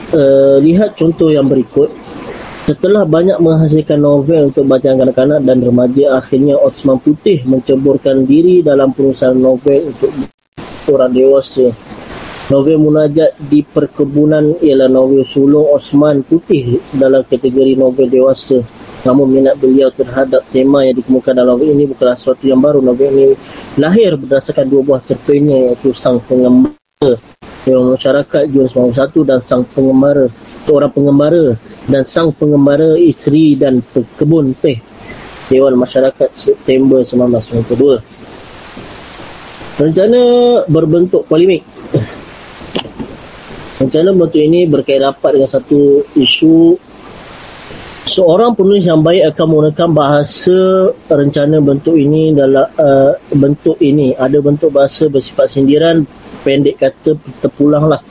[0.09, 1.93] Uh, lihat contoh yang berikut.
[2.63, 8.95] Setelah banyak menghasilkan novel untuk bacaan kanak-kanak dan remaja, akhirnya Osman Putih menceburkan diri dalam
[8.95, 10.15] perusahaan novel untuk
[10.95, 11.75] orang dewasa.
[12.55, 18.63] Novel Munajat di Perkebunan ialah novel sulung Osman Putih dalam kategori novel dewasa.
[19.03, 22.79] Namun minat beliau terhadap tema yang dikemukakan dalam novel ini bukanlah sesuatu yang baru.
[22.79, 23.27] Novel ini
[23.75, 27.19] lahir berdasarkan dua buah cerpennya iaitu Sang Pengembara
[27.67, 30.31] Dewan Masyarakat Jun 91 dan Sang Pengembara
[30.71, 31.59] Orang Pengembara
[31.91, 34.79] dan sang pengembara isteri dan pekebun teh
[35.51, 38.01] Dewan Masyarakat September 1992.
[39.83, 40.23] Rencana
[40.71, 41.67] berbentuk polemik.
[43.83, 46.79] Rencana bentuk ini berkait rapat dengan satu isu
[48.07, 54.39] seorang penulis yang baik akan menggunakan bahasa rencana bentuk ini dalam uh, bentuk ini ada
[54.43, 56.03] bentuk bahasa bersifat sindiran
[56.43, 58.03] pendek kata terpulanglah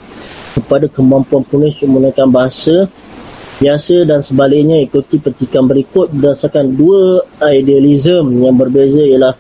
[0.55, 2.88] kepada kemampuan penulis menggunakan bahasa
[3.62, 9.38] biasa dan sebaliknya ikuti petikan berikut berdasarkan dua idealism yang berbeza ialah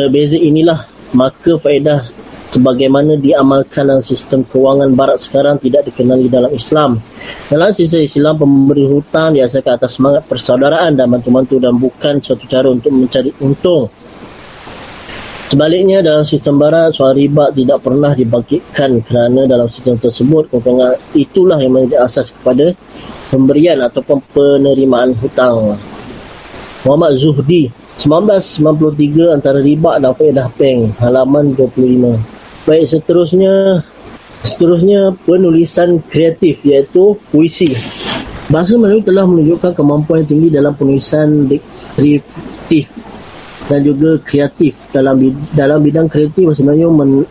[0.00, 2.00] uh, beza inilah maka faedah
[2.52, 7.00] sebagaimana diamalkan dalam sistem kewangan barat sekarang tidak dikenali dalam Islam.
[7.48, 12.68] Dalam sistem Islam, pemberi hutang diasaskan atas semangat persaudaraan dan bantu-bantu dan bukan suatu cara
[12.68, 13.88] untuk mencari untung.
[15.52, 21.60] Sebaliknya dalam sistem barat soal riba tidak pernah dibangkitkan kerana dalam sistem tersebut keuntungan itulah
[21.60, 22.72] yang menjadi asas kepada
[23.28, 25.76] pemberian ataupun penerimaan hutang.
[26.88, 27.68] Muhammad Zuhdi
[28.00, 32.16] 1993 antara riba dan faedah peng halaman 25.
[32.64, 33.84] Baik seterusnya
[34.48, 37.68] seterusnya penulisan kreatif iaitu puisi.
[38.48, 42.51] Bahasa Melayu telah menunjukkan kemampuan yang tinggi dalam penulisan deskriptif
[43.72, 45.16] dan juga kreatif dalam
[45.56, 47.24] dalam bidang kreatif sebenarnya men,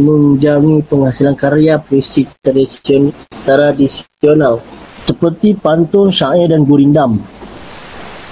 [0.00, 4.64] menjangi penghasilan karya puisi tradisional
[5.04, 7.20] seperti pantun, syair dan gurindam.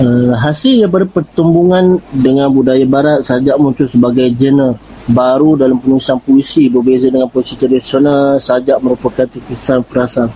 [0.00, 6.72] Uh, hasil daripada pertumbungan dengan budaya barat sajak muncul sebagai genre baru dalam penulisan puisi
[6.72, 10.32] berbeza dengan puisi tradisional sajak merupakan tulisan perasaan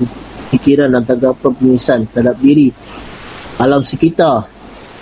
[0.53, 2.69] fikiran dan tanggapan penulisan terhadap diri
[3.57, 4.45] alam sekitar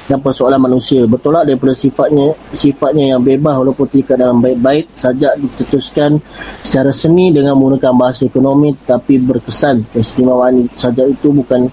[0.05, 1.05] dan persoalan manusia.
[1.09, 6.21] Bertolak daripada sifatnya sifatnya yang bebas walaupun tidak dalam baik-baik saja ditetuskan
[6.61, 9.89] secara seni dengan menggunakan bahasa ekonomi tetapi berkesan.
[9.93, 11.69] Keistimewaan saja itu bukan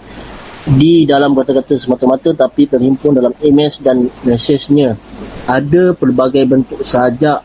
[0.61, 4.95] di dalam kata-kata semata-mata tapi terhimpun dalam image dan mesejnya.
[5.49, 7.43] Ada pelbagai bentuk sajak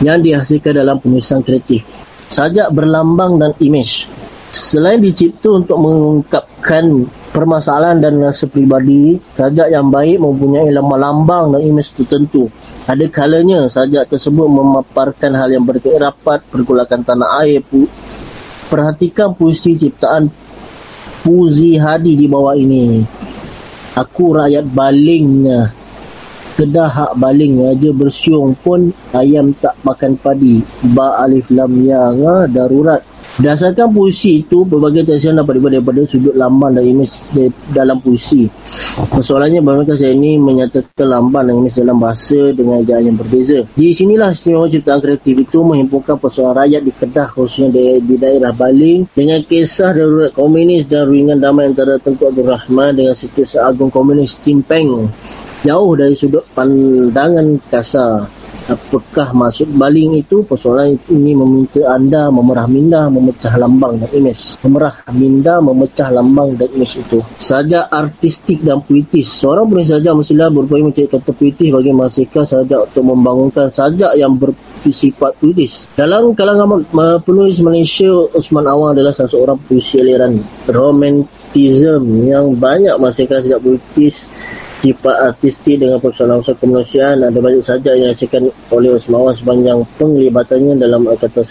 [0.00, 1.84] yang dihasilkan dalam penulisan kreatif.
[2.30, 4.08] Sajak berlambang dan image
[4.50, 11.94] selain dicipta untuk mengungkapkan permasalahan dan rasa peribadi sajak yang baik mempunyai lambang-lambang dan imej
[11.94, 12.50] tertentu.
[12.90, 17.90] Ada kalanya sajak tersebut memaparkan hal yang berkait rapat pergolakan tanah air pu-
[18.66, 20.30] perhatikan puisi ciptaan
[21.20, 23.04] Puzi Hadi di bawah ini.
[23.92, 25.68] Aku rakyat balingnya
[26.60, 30.60] kedah hak baling aja bersiung pun ayam tak makan padi.
[30.92, 32.12] Ba alif lam ya
[32.48, 33.00] darurat
[33.38, 37.22] Berdasarkan puisi itu, berbagai tesian dapat dibuat daripada sudut lambang dan imej
[37.70, 38.50] dalam puisi.
[39.06, 43.62] Persoalannya, bagaimana saya ini menyatakan lambang dan imej dalam bahasa dengan ejaan yang berbeza.
[43.78, 48.50] Di sinilah istimewa ciptaan kreatif itu menghimpunkan persoalan rakyat di Kedah, khususnya di, di daerah
[48.50, 53.94] Baling, dengan kisah darurat komunis dan ruingan damai antara Tengku Abdul Rahman dengan Setiausaha Agung
[53.94, 55.06] Komunis Tim Peng.
[55.60, 58.39] Jauh dari sudut pandangan kasar
[58.70, 60.46] apakah maksud baling itu?
[60.46, 64.62] Persoalan ini meminta anda memerah minda memecah lambang dan imej.
[64.62, 67.18] Memerah minda memecah lambang dan imej itu.
[67.36, 69.26] Saja artistik dan puitis.
[69.26, 74.38] Seorang penulis saja mestilah berupaya mencari kata puitis bagi masyarakat saja untuk membangunkan saja yang
[74.38, 75.90] bersifat puitis.
[75.98, 76.86] Dalam kalangan
[77.26, 80.38] penulis Malaysia Osman Awang adalah salah seorang puisi aliran
[80.70, 84.30] romantism yang banyak masyarakat sejak puitis
[84.80, 91.04] sifat artistik dengan persoalan-persoalan kemanusiaan ada banyak saja yang dihasilkan oleh Osmawan sepanjang penglibatannya dalam
[91.04, 91.44] kata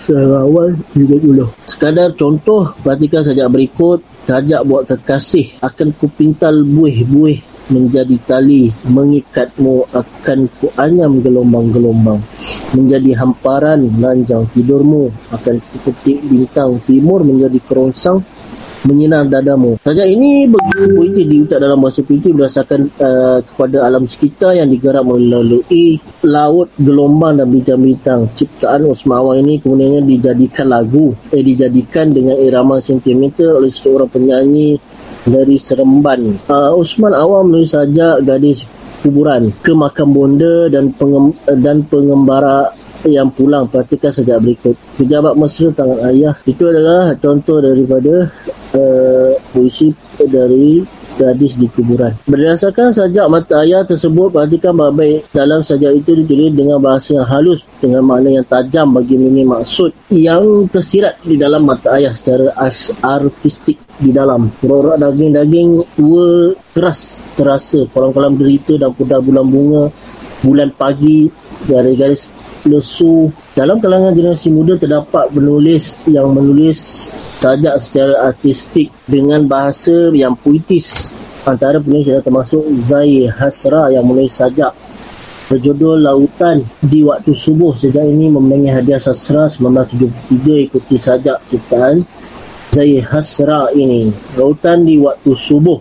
[0.00, 1.44] serawan juga dulu.
[1.68, 4.00] Sekadar contoh, perhatikan saja berikut.
[4.24, 12.18] Sajak buat kekasih akan kupintal buih-buih menjadi tali mengikatmu akan kuanyam gelombang-gelombang
[12.74, 18.22] menjadi hamparan lanjang tidurmu akan kupetik bintang timur menjadi kerongsang
[18.84, 19.76] menyinar dadamu.
[19.84, 26.00] Saja ini begitu diucap dalam bahasa puisi berdasarkan uh, kepada alam sekitar yang digarap melalui
[26.24, 28.28] laut, gelombang dan bintang-bintang.
[28.32, 34.80] Ciptaan Usmawan ini kemudiannya dijadikan lagu, eh dijadikan dengan irama sentimental oleh seorang penyanyi
[35.28, 36.48] dari Seremban.
[36.48, 38.64] Uh, Usman awam menulis saja gadis
[39.04, 42.72] kuburan ke makam bonda dan pengem, dan pengembara
[43.08, 48.28] yang pulang perhatikan saja berikut pejabat mesra tangan ayah itu adalah contoh daripada
[48.74, 50.84] uh, puisi dari
[51.20, 52.16] gadis di kuburan.
[52.24, 57.60] Berdasarkan sajak mata ayah tersebut perhatikan baik dalam sajak itu ditulis dengan bahasa yang halus
[57.76, 62.56] dengan makna yang tajam bagi mini maksud yang tersirat di dalam mata ayah secara
[63.04, 64.48] artistik di dalam.
[64.64, 69.84] Rorak daging-daging tua keras terasa kolam-kolam derita dan pudar bulan bunga
[70.40, 71.28] bulan pagi
[71.68, 72.32] garis-garis
[72.64, 73.28] lesu.
[73.52, 81.08] Dalam kalangan generasi muda terdapat penulis yang menulis sajak secara artistik dengan bahasa yang puitis
[81.48, 84.76] antara penulis yang termasuk Zai Hasra yang menulis sajak
[85.48, 92.04] berjudul Lautan di Waktu Subuh sejak ini memenangi hadiah sastra 1973 ikuti sajak ciptaan
[92.70, 94.12] Zai Hasra ini.
[94.38, 95.80] Lautan di Waktu Subuh.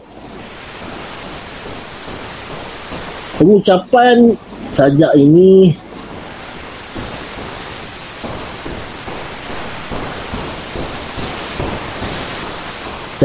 [3.38, 4.34] Pengucapan
[4.74, 5.76] sajak ini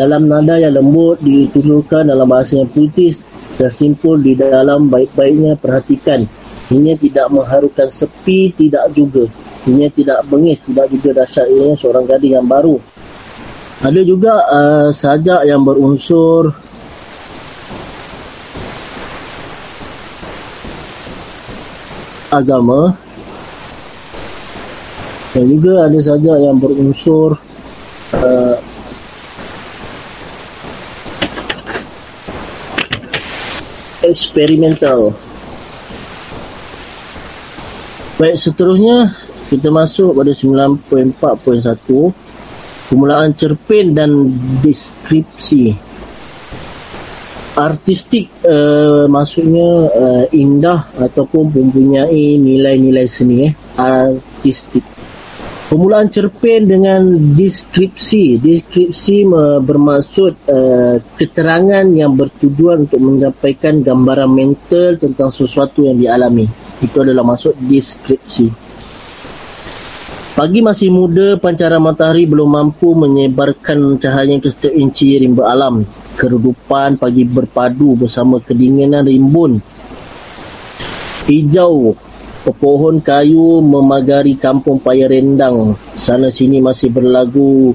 [0.05, 3.25] dalam nada yang lembut dituturkan dalam bahasa yang puitis
[3.57, 6.29] tersimpul di dalam baik-baiknya perhatikan
[6.73, 9.29] Ianya tidak mengharukan sepi, tidak juga.
[9.69, 11.45] Ianya tidak bengis, tidak juga dahsyat.
[11.53, 12.81] Ianya seorang gadis yang baru.
[13.85, 16.57] Ada juga uh, sajak yang berunsur
[22.33, 22.97] agama
[25.37, 27.37] dan juga ada sajak yang berunsur
[28.17, 28.57] uh,
[34.07, 35.17] eksperimental.
[38.15, 39.11] Baik seterusnya
[39.51, 42.15] kita masuk pada 9.4.1
[42.87, 44.11] permulaan cerpen dan
[44.63, 45.75] deskripsi.
[47.55, 54.94] Artistik uh, maksudnya uh, indah ataupun mempunyai nilai-nilai seni eh artistik
[55.75, 57.03] permulaan cerpen dengan
[57.35, 59.27] deskripsi deskripsi
[59.59, 66.47] bermaksud uh, keterangan yang bertujuan untuk menyampaikan gambaran mental tentang sesuatu yang dialami
[66.79, 68.63] itu adalah maksud deskripsi
[70.35, 75.87] Pagi masih muda, pancaran matahari belum mampu menyebarkan cahaya ke setiap inci rimba alam.
[76.19, 79.63] Kerudupan pagi berpadu bersama kedinginan rimbun.
[81.31, 81.95] Hijau,
[82.45, 85.73] pepohon kayu memagari kampung paya rendang.
[85.97, 87.73] Sana sini masih berlagu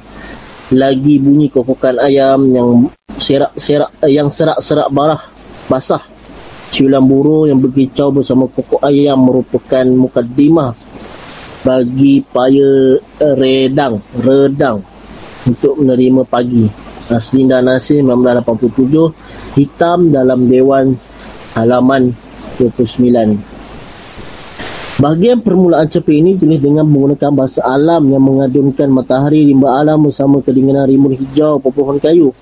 [0.69, 2.69] lagi bunyi kokokan ayam yang
[3.17, 5.21] serak-serak yang serak-serak barah
[5.65, 6.05] basah.
[6.69, 10.77] Ciulan burung yang berkicau bersama kokok ayam merupakan mukadimah
[11.65, 14.79] bagi paya eh, redang redang
[15.49, 16.69] untuk menerima pagi
[17.09, 20.93] Naslinda Nasir 1987 hitam dalam Dewan
[21.57, 22.13] halaman
[22.61, 23.58] 29
[24.99, 30.43] Bahagian permulaan cerpen ini tulis dengan menggunakan bahasa alam yang mengadunkan matahari rimba alam bersama
[30.43, 32.35] kedinginan rimbun hijau pohon kayu.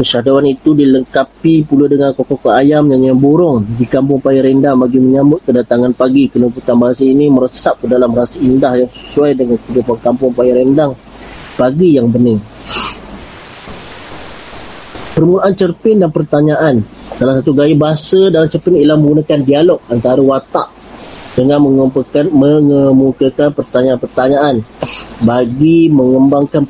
[0.00, 5.04] Persyadawan itu dilengkapi pula dengan kokok ayam dan yang burung di kampung Paya Rendang bagi
[5.04, 6.32] menyambut kedatangan pagi.
[6.32, 10.96] Kelembutan bahasa ini meresap ke dalam rasa indah yang sesuai dengan kehidupan kampung Paya Rendang
[11.60, 12.40] pagi yang bening.
[15.12, 16.80] Permulaan cerpen dan pertanyaan.
[17.20, 20.81] Salah satu gaya bahasa dalam cerpen ialah menggunakan dialog antara watak
[21.32, 24.60] dengan mengemukakan, mengemukakan pertanyaan-pertanyaan
[25.24, 26.68] bagi mengembangkan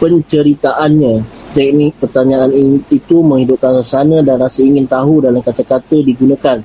[0.00, 2.50] penceritaannya teknik pertanyaan
[2.88, 6.62] itu menghidupkan suasana dan rasa ingin tahu dalam kata-kata digunakan.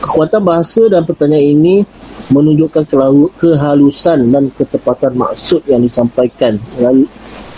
[0.00, 1.74] Kekuatan bahasa dan pertanyaan ini
[2.32, 2.88] menunjukkan
[3.36, 6.56] kehalusan dan ketepatan maksud yang disampaikan.
[6.80, 7.04] Lalu,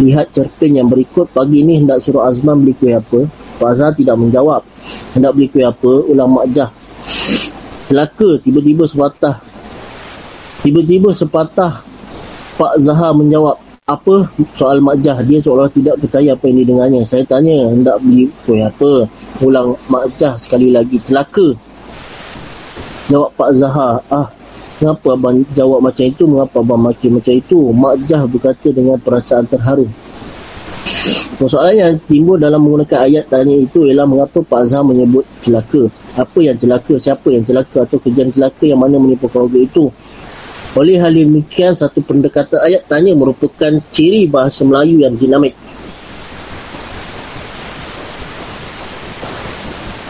[0.03, 1.31] lihat cerpen yang berikut.
[1.31, 3.23] Pagi ini hendak suruh Azman beli kuih apa?
[3.63, 4.67] Pak Azhar tidak menjawab.
[5.15, 5.93] Hendak beli kuih apa?
[6.11, 6.71] Ulang makjah.
[7.95, 9.39] Celaka tiba-tiba sepatah.
[10.67, 11.87] Tiba-tiba sepatah
[12.59, 13.55] Pak Zahar menjawab
[13.87, 14.27] apa
[14.59, 19.07] soal makjah dia seolah tidak percaya apa yang didengarnya saya tanya hendak beli kuih apa?
[19.47, 20.99] Ulang makjah sekali lagi.
[21.07, 21.55] Celaka.
[23.15, 24.27] Jawab Pak Zahar ah
[24.83, 26.27] kenapa abang jawab macam itu?
[26.27, 27.71] Mengapa abang maki macam itu?
[27.71, 29.87] Makjah berkata dengan perasaan terharu
[31.45, 35.93] Soalan yang timbul dalam menggunakan ayat tanya itu ialah mengapa Pak Zahar menyebut celaka.
[36.17, 39.93] Apa yang celaka, siapa yang celaka atau kejadian celaka yang mana menipu keluarga itu.
[40.73, 45.53] Oleh hal demikian, satu pendekatan ayat tanya merupakan ciri bahasa Melayu yang dinamik.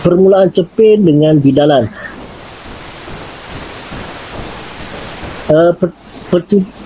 [0.07, 1.91] Permulaan cerpen dengan bidalan.
[5.51, 5.75] Uh,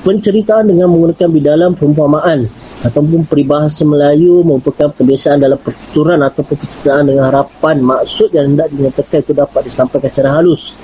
[0.02, 7.24] penceritaan dengan menggunakan bidalan perumpamaan ataupun peribahasa Melayu merupakan kebiasaan dalam pertuturan atau penceritaan dengan
[7.30, 10.78] harapan maksud yang hendak dinyatakan itu dapat disampaikan secara halus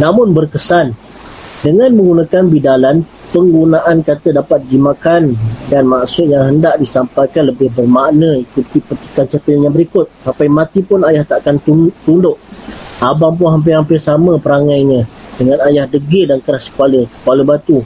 [0.00, 0.96] namun berkesan
[1.64, 2.96] dengan menggunakan bidalan,
[3.32, 5.34] penggunaan kata dapat dimakan
[5.66, 10.06] dan maksud yang hendak disampaikan lebih bermakna ikuti petikan cerpen yang berikut.
[10.20, 11.56] Sampai mati pun ayah takkan
[12.04, 12.38] tunduk.
[13.00, 17.80] Abang pun hampir-hampir sama perangainya dengan ayah degil dan keras kepala, kepala batu.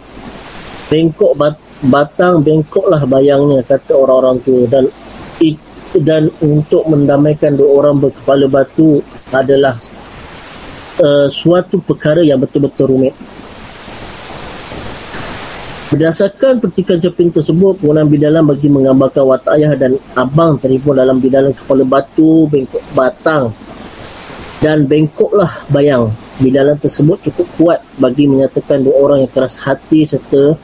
[0.91, 1.55] Bengkok bat,
[1.85, 4.65] batang, bengkoklah bayangnya, kata orang-orang tua.
[4.69, 4.85] Dan
[5.97, 9.03] dan untuk mendamaikan dua orang berkepala batu
[9.35, 9.75] adalah
[11.03, 13.15] uh, suatu perkara yang betul-betul rumit.
[15.91, 21.51] Berdasarkan petikan cerpen tersebut, penggunaan bidalan bagi menggambarkan watak ayah dan abang terhimpun dalam bidalan
[21.51, 23.51] kepala batu, bengkok batang
[24.63, 26.15] dan bengkoklah bayang.
[26.39, 30.57] Bidalan tersebut cukup kuat bagi menyatakan dua orang yang keras hati serta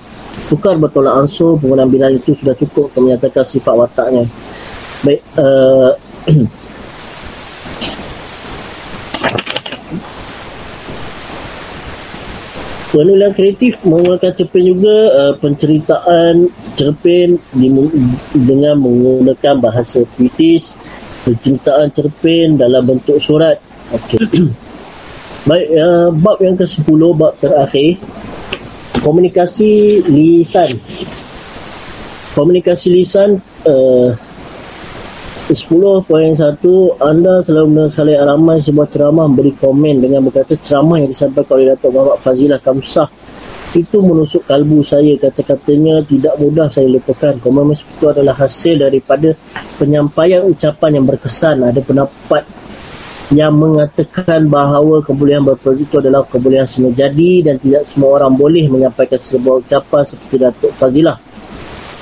[0.49, 1.59] tukar bertolak ansur.
[1.59, 4.25] Penggunaan bidalan itu sudah cukup untuk menyatakan sifat wataknya.
[5.05, 5.93] Baik, uh,
[12.97, 16.49] penulisan kreatif menggunakan cerpen juga uh, penceritaan
[16.81, 17.37] cerpen
[18.33, 20.73] dengan menggunakan bahasa puitis
[21.29, 23.61] penceritaan cerpen dalam bentuk surat
[23.93, 24.25] okey
[25.47, 28.03] Baik, uh, bab yang ke-10, bab terakhir.
[29.01, 30.77] Komunikasi lisan.
[32.37, 34.13] Komunikasi lisan uh,
[35.47, 36.35] 10.1
[36.99, 41.91] anda selalu mengenali ramai sebuah ceramah beri komen dengan berkata ceramah yang disampaikan oleh Datuk
[41.95, 43.09] Muhammad Fazilah Kamsah
[43.79, 45.15] itu menusuk kalbu saya.
[45.21, 47.37] Kata-katanya tidak mudah saya lupakan.
[47.39, 49.37] Komen itu adalah hasil daripada
[49.77, 51.63] penyampaian ucapan yang berkesan.
[51.63, 52.43] Ada pendapat
[53.35, 58.70] yang mengatakan bahawa kebolehan berpergi itu adalah kebolehan semua jadi dan tidak semua orang boleh
[58.70, 61.18] menyampaikan sebuah ucapan seperti Datuk Fazilah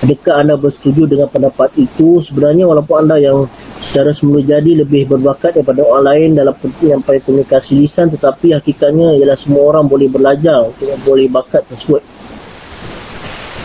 [0.05, 2.21] Adakah anda bersetuju dengan pendapat itu?
[2.21, 3.49] Sebenarnya walaupun anda yang
[3.81, 9.33] secara semula jadi lebih berbakat daripada orang lain dalam penyampaian komunikasi lisan tetapi hakikatnya ialah
[9.33, 12.05] semua orang boleh belajar untuk boleh bakat tersebut.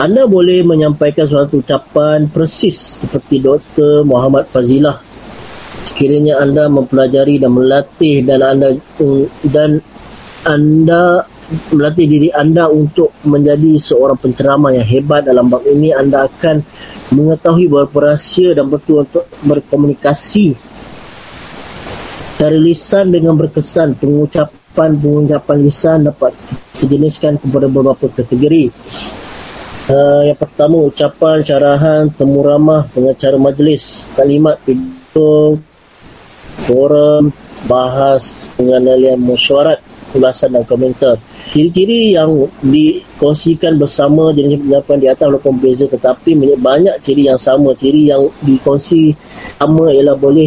[0.00, 4.08] Anda boleh menyampaikan suatu ucapan persis seperti Dr.
[4.08, 5.09] Muhammad Fazilah.
[6.00, 8.72] Sekiranya anda mempelajari dan melatih dan anda
[9.44, 9.84] dan
[10.48, 11.28] anda
[11.76, 16.64] melatih diri anda untuk menjadi seorang penceramah yang hebat dalam bab ini anda akan
[17.12, 20.56] mengetahui beberapa rahsia dan betul untuk berkomunikasi.
[22.40, 26.32] Dari lisan dengan berkesan pengucapan pengucapan lisan dapat
[26.80, 28.72] dijeniskan kepada beberapa kategori.
[29.92, 35.60] Uh, yang pertama ucapan syarahan temu ramah pengacara majlis kalimat pidato
[36.64, 37.32] forum
[37.68, 39.78] bahas pengendalian mesyuarat
[40.16, 46.94] ulasan dan komentar Ciri-ciri yang dikongsikan bersama jenis penyampaian di atas walaupun berbeza tetapi banyak
[47.02, 47.74] ciri yang sama.
[47.74, 49.10] Ciri yang dikongsi
[49.58, 50.46] sama ialah boleh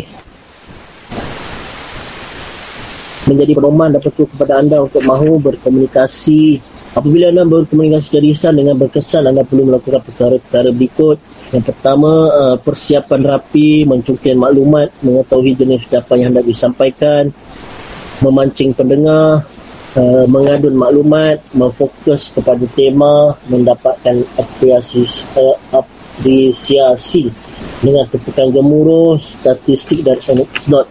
[3.28, 6.64] menjadi pedoman dan betul kepada anda untuk mahu berkomunikasi.
[6.96, 11.20] Apabila anda berkomunikasi lisan dengan berkesan, anda perlu melakukan perkara-perkara berikut.
[11.54, 17.30] Yang pertama, uh, persiapan rapi, mencungkir maklumat, mengetahui jenis ucapan yang hendak disampaikan,
[18.26, 19.46] memancing pendengar,
[19.94, 25.06] uh, mengadun maklumat, memfokus kepada tema, mendapatkan apresiasi,
[25.38, 27.30] uh, apresiasi
[27.86, 30.90] dengan tepukan gemuruh, statistik dan anekdot.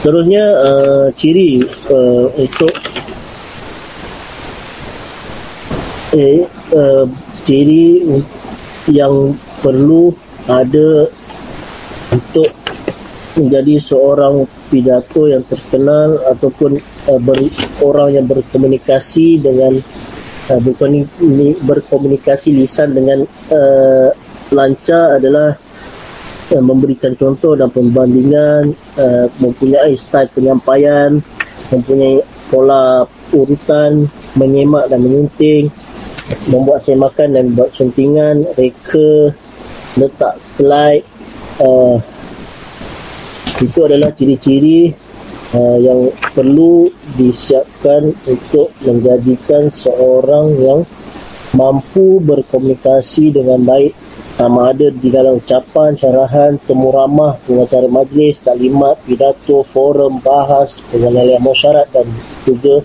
[0.00, 1.60] Seterusnya, uh, ciri
[1.92, 2.72] uh, untuk
[6.14, 7.04] eh, uh,
[7.44, 8.04] ciri
[8.88, 10.12] yang perlu
[10.48, 11.04] ada
[12.08, 12.48] untuk
[13.36, 17.38] menjadi seorang pidato yang terkenal ataupun uh, ber,
[17.84, 19.76] orang yang berkomunikasi dengan
[20.50, 24.08] uh, bukan ini berkomunikasi lisan dengan uh,
[24.50, 25.54] lancar adalah
[26.52, 31.20] uh, memberikan contoh dan pembandingan uh, mempunyai style penyampaian
[31.68, 33.04] mempunyai pola
[33.36, 35.68] urutan menyemak dan menyunting
[36.48, 39.32] membuat semakan dan buat suntingan reka
[39.96, 41.04] letak slide
[41.60, 41.96] uh,
[43.58, 44.92] itu adalah ciri-ciri
[45.56, 46.86] uh, yang perlu
[47.18, 50.80] disiapkan untuk menjadikan seorang yang
[51.56, 53.96] mampu berkomunikasi dengan baik
[54.38, 61.42] sama ada di dalam ucapan, syarahan, temu ramah, pengacara majlis, taklimat, pidato, forum, bahas, pengenalan
[61.42, 62.06] masyarakat dan
[62.46, 62.78] juga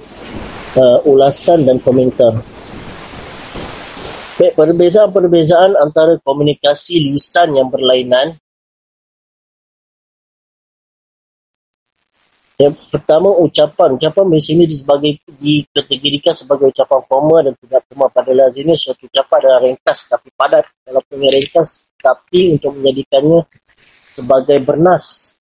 [0.82, 2.42] uh, ulasan dan komentar.
[4.34, 8.42] Baik, perbezaan-perbezaan antara komunikasi lisan yang berlainan
[12.54, 13.98] Yang pertama ucapan.
[13.98, 18.10] Ucapan biasanya sebagai dikategorikan sebagai ucapan formal dan tidak formal.
[18.14, 20.66] Pada lazimnya suatu ucapan adalah ringkas tapi padat.
[20.86, 23.40] Kalau punya ringkas tapi untuk menjadikannya
[24.16, 25.36] sebagai bernas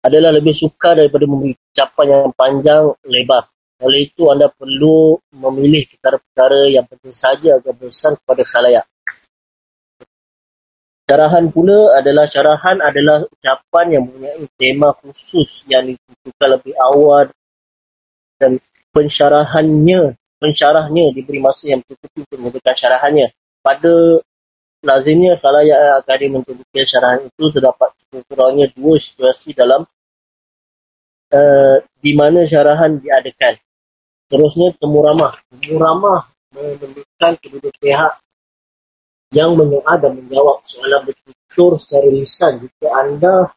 [0.00, 3.44] adalah lebih suka daripada memberi ucapan yang panjang lebar.
[3.80, 8.86] Oleh itu anda perlu memilih perkara-perkara yang penting saja agar bersan kepada khalayak.
[11.08, 17.26] Syarahan pula adalah syarahan adalah ucapan yang mempunyai tema khusus yang ditentukan lebih awal
[18.38, 18.62] dan
[18.94, 23.28] pensyarahannya pensyarahnya diberi masa yang cukup untuk memberikan syarahannya.
[23.60, 24.22] Pada
[24.80, 27.90] lazimnya kalau yang akan menentukan syarahan itu terdapat
[28.30, 29.84] kurangnya dua situasi dalam
[31.34, 33.60] uh, di mana syarahan diadakan.
[34.30, 35.34] Terusnya temu ramah.
[35.50, 36.22] Temu ramah
[36.54, 38.12] menunjukkan kedua pihak
[39.34, 42.62] yang menyoal dan menjawab soalan bertutur secara lisan.
[42.62, 43.50] Jika anda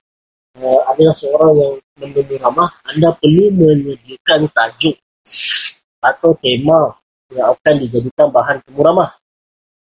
[0.57, 4.97] uh, adalah seorang yang mendengar ramah, anda perlu menyediakan tajuk
[6.01, 6.97] atau tema
[7.29, 9.13] yang akan dijadikan bahan temu ramah.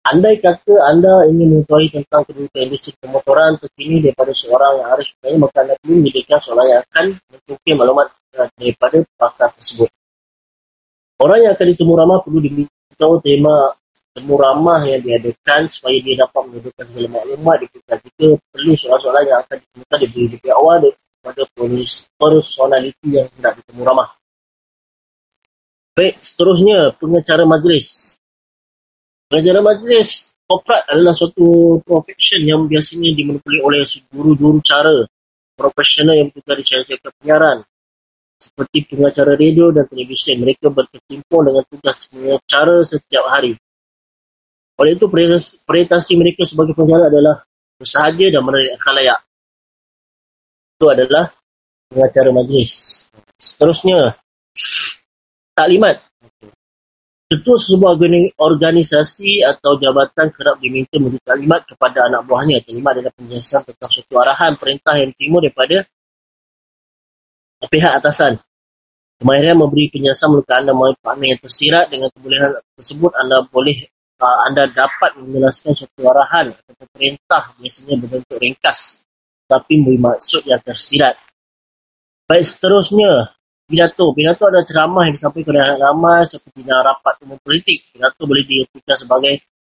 [0.07, 5.57] Andai kata anda ingin mengetahui tentang kedudukan industri pemotoran terkini daripada seorang yang bertanya, maka
[5.67, 9.96] anda perlu menyediakan soalan yang akan mencukir maklumat daripada pakar tersebut.
[11.17, 13.73] Orang yang akan ditemu ramah perlu diberitahu tema
[14.13, 17.95] temu ramah yang diadakan supaya dia dapat menunjukkan segala maklumat di kita.
[18.01, 21.43] Jika perlu soalan-soalan yang akan ditemukan di lebih awal kepada
[22.17, 24.09] personaliti yang tidak ditemu ramah.
[25.97, 28.21] Baik, seterusnya pengacara majlis.
[29.33, 34.93] Pengacara majlis korporat adalah suatu profession yang biasanya dimonopoli oleh guru-guru cara
[35.57, 37.65] profesional yang bekerja di syarikat penyiaran
[38.37, 40.45] seperti pengacara radio dan televisyen.
[40.45, 43.57] Mereka berkecimpung dengan tugas pengacara setiap hari.
[44.77, 45.09] Oleh itu,
[45.65, 47.37] presentasi mereka sebagai pengacara adalah
[47.81, 49.21] bersahaja dan menarik khalayak.
[50.77, 51.33] Itu adalah
[51.89, 52.73] pengacara majlis.
[53.41, 54.21] Seterusnya,
[55.57, 56.05] taklimat.
[57.27, 57.99] Ketua sebuah
[58.39, 62.63] organisasi atau jabatan kerap diminta memberi taklimat kepada anak buahnya.
[62.63, 65.83] Taklimat adalah penjelasan tentang suatu arahan perintah yang timur daripada
[67.65, 68.37] pihak atasan.
[69.17, 73.89] Kemahiran memberi penjelasan merupakan anda mahu partner yang tersirat dengan kebolehan tersebut anda boleh
[74.21, 79.09] uh, anda dapat menjelaskan suatu arahan atau perintah biasanya berbentuk ringkas
[79.49, 81.17] tapi memberi maksud yang tersirat.
[82.27, 83.33] Baik seterusnya,
[83.71, 84.11] pidato.
[84.11, 87.87] Pidato adalah ceramah yang disampaikan oleh ramai seperti dalam rapat umum politik.
[87.95, 89.35] Pidato boleh diartikan sebagai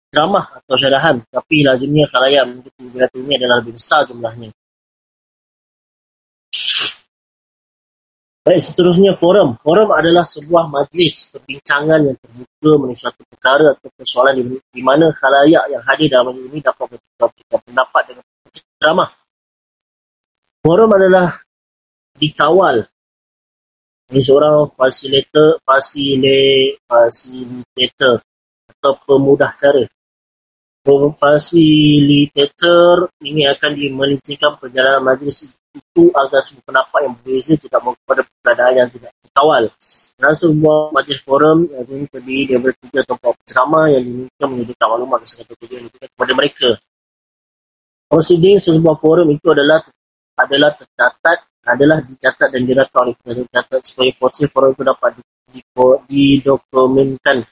[0.08, 1.16] ceramah atau syarahan.
[1.28, 4.50] Tapi lazimnya khalayak mengikuti pidato ini adalah lebih besar jumlahnya.
[8.48, 9.60] Baik, seterusnya forum.
[9.60, 15.12] Forum adalah sebuah majlis perbincangan yang terbuka mengenai suatu perkara atau persoalan di, di mana
[15.12, 18.24] khalayak yang hadir dalam majlis ini dapat bertukar pendapat dengan
[18.80, 19.12] ceramah.
[20.64, 21.28] Forum adalah
[22.16, 22.88] dikawal
[24.16, 25.60] ini seorang facilitator,
[26.88, 28.24] facilitator
[28.72, 29.84] atau pemudah cara.
[31.20, 38.74] Facilitator ini akan dimelincirkan perjalanan majlis itu agar semua pendapat yang berbeza tidak kepada keadaan
[38.80, 39.64] yang tidak dikawal.
[40.16, 45.20] Dan sebuah majlis forum yang ini terdiri daripada tiga tempat ceramah yang diminta menyediakan maklumat
[45.28, 46.70] keseluruhan tujuan kepada mereka.
[48.08, 49.84] Proceeding sebuah forum itu adalah
[50.40, 51.38] adalah tercatat
[51.68, 55.12] adalah dicatat dan dirakam oleh pengajar catat supaya fosil forum itu dapat
[56.08, 57.44] didokumentkan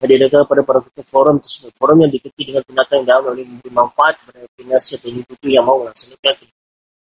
[0.00, 1.76] dan diadakan pada para ketua forum tersebut.
[1.76, 5.64] Forum yang diikuti dengan tindakan yang dalam oleh memberi manfaat kepada penasihat atau individu yang
[5.68, 6.34] mahu melaksanakan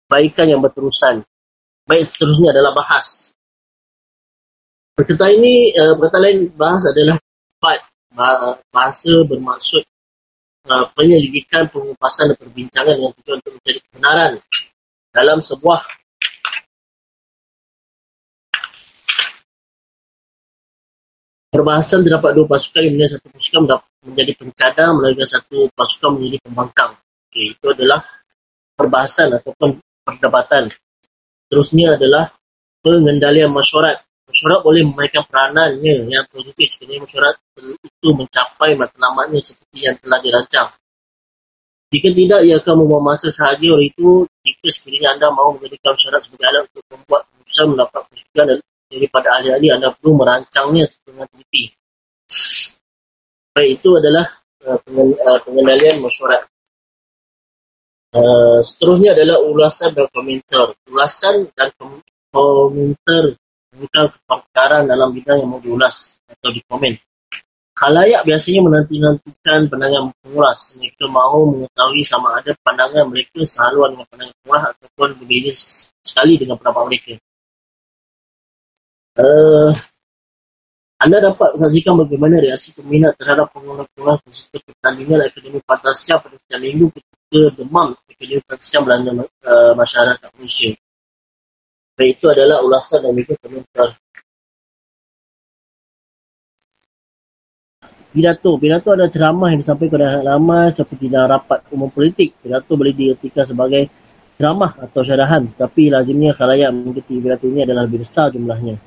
[0.05, 1.14] kebaikan yang berterusan.
[1.85, 3.37] Baik seterusnya adalah bahas.
[4.97, 7.78] Perkataan ini, uh, perkataan lain bahas adalah empat
[8.70, 9.82] bahasa bermaksud
[10.70, 14.32] uh, penyelidikan, pengupasan dan perbincangan yang tujuan untuk mencari kebenaran
[15.12, 15.82] dalam sebuah
[21.55, 23.62] Perbahasan terdapat dua pasukan yang menjadi satu pasukan
[24.03, 26.99] menjadi pencadang melalui satu pasukan menjadi pembangkang.
[27.30, 28.03] Okay, itu adalah
[28.74, 30.74] perbahasan ataupun perdebatan.
[31.55, 32.34] Terusnya adalah
[32.82, 34.02] pengendalian masyarakat.
[34.26, 36.82] Masyarakat boleh memainkan peranannya yang positif.
[36.82, 40.66] Jadi masyarakat itu mencapai matlamatnya seperti yang telah dirancang.
[41.94, 46.22] Jika tidak, ia akan membuang masa sahaja oleh itu jika sekiranya anda mahu menjadikan masyarakat
[46.26, 48.46] sebagai alat untuk membuat keputusan mendapat persetujuan
[48.90, 51.64] daripada ahli-ahli anda perlu merancangnya dengan teliti.
[53.55, 54.26] Baik, itu adalah
[54.66, 56.50] uh pengendalian masyarakat.
[58.14, 60.70] Uh, seterusnya adalah ulasan dan komentar.
[60.86, 61.74] Ulasan dan
[62.30, 63.34] komentar
[63.74, 66.94] tentang kepakaran dalam bidang yang mau diulas atau dikomen.
[67.74, 70.78] Khalayak biasanya menanti-nantikan pandangan pengulas.
[70.78, 75.52] Mereka mahu mengetahui sama ada pandangan mereka sehaluan dengan pandangan pengulas ataupun berbeza
[76.06, 77.12] sekali dengan pendapat mereka.
[79.18, 79.74] Uh,
[81.02, 86.86] anda dapat saksikan bagaimana reaksi peminat terhadap pengulas-pengulas peserta pertandingan Akademi Fantasia pada setiap minggu
[87.35, 90.70] ketika demam Akademi Fantasia melanda uh, masyarakat Malaysia.
[91.95, 93.89] Dan itu adalah ulasan dan juga komentar.
[98.14, 98.51] Pidato.
[98.62, 102.39] Pidato adalah ceramah yang disampaikan oleh ramai seperti dalam rapat umum politik.
[102.39, 103.91] Pidato boleh diartikan sebagai
[104.39, 105.51] ceramah atau syarahan.
[105.59, 108.78] Tapi lazimnya khalayak mengikuti pidato ini adalah lebih besar jumlahnya.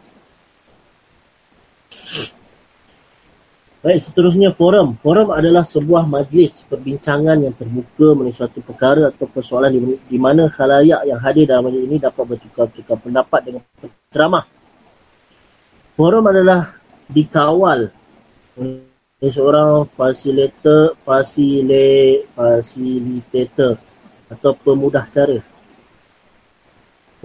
[3.78, 4.98] Baik, seterusnya forum.
[4.98, 10.50] Forum adalah sebuah majlis perbincangan yang terbuka mengenai suatu perkara atau persoalan di, di mana
[10.50, 13.62] khalayak yang hadir dalam majlis ini dapat bertukar-tukar pendapat dengan
[14.10, 14.50] ceramah.
[15.94, 16.74] Forum adalah
[17.06, 17.94] dikawal
[18.58, 23.78] oleh seorang facilitator, facile, facilitator
[24.34, 25.38] atau pemudah cara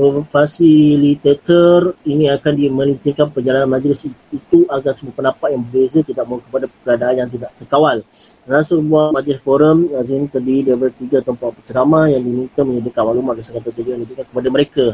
[0.01, 6.65] fasilitator ini akan dimelincirkan perjalanan majlis itu agar semua pendapat yang berbeza tidak mahu kepada
[6.81, 8.01] keadaan yang tidak terkawal.
[8.49, 13.45] Dalam sebuah majlis forum, ini terdiri daripada tiga tempat penceramah yang diminta menyediakan maklumat dan
[13.45, 14.87] segala tujuan yang diberikan kepada mereka.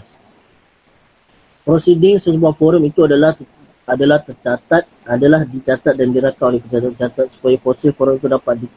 [1.62, 3.38] Proceeding sebuah forum itu adalah
[3.88, 8.68] adalah tercatat adalah dicatat dan dirakam oleh pencatat-pencatat supaya fosil forum itu dapat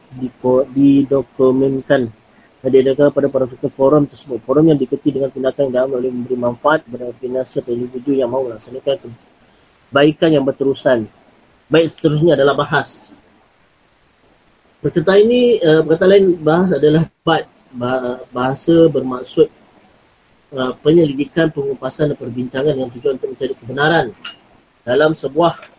[0.71, 2.20] didokumentkan dan
[2.69, 4.37] diadakan pada para forum tersebut.
[4.45, 8.29] Forum yang diikuti dengan tindakan yang dalam oleh memberi manfaat kepada organisasi atau individu yang
[8.29, 9.09] mahu melaksanakan
[9.89, 11.09] kebaikan yang berterusan.
[11.71, 13.09] Baik seterusnya adalah bahas.
[14.83, 17.49] Perkataan ini, uh, perkataan lain bahas adalah bat.
[18.35, 19.47] Bahasa bermaksud
[20.51, 24.05] uh, penyelidikan, pengupasan dan perbincangan yang tujuan untuk mencari kebenaran
[24.83, 25.70] dalam sebuah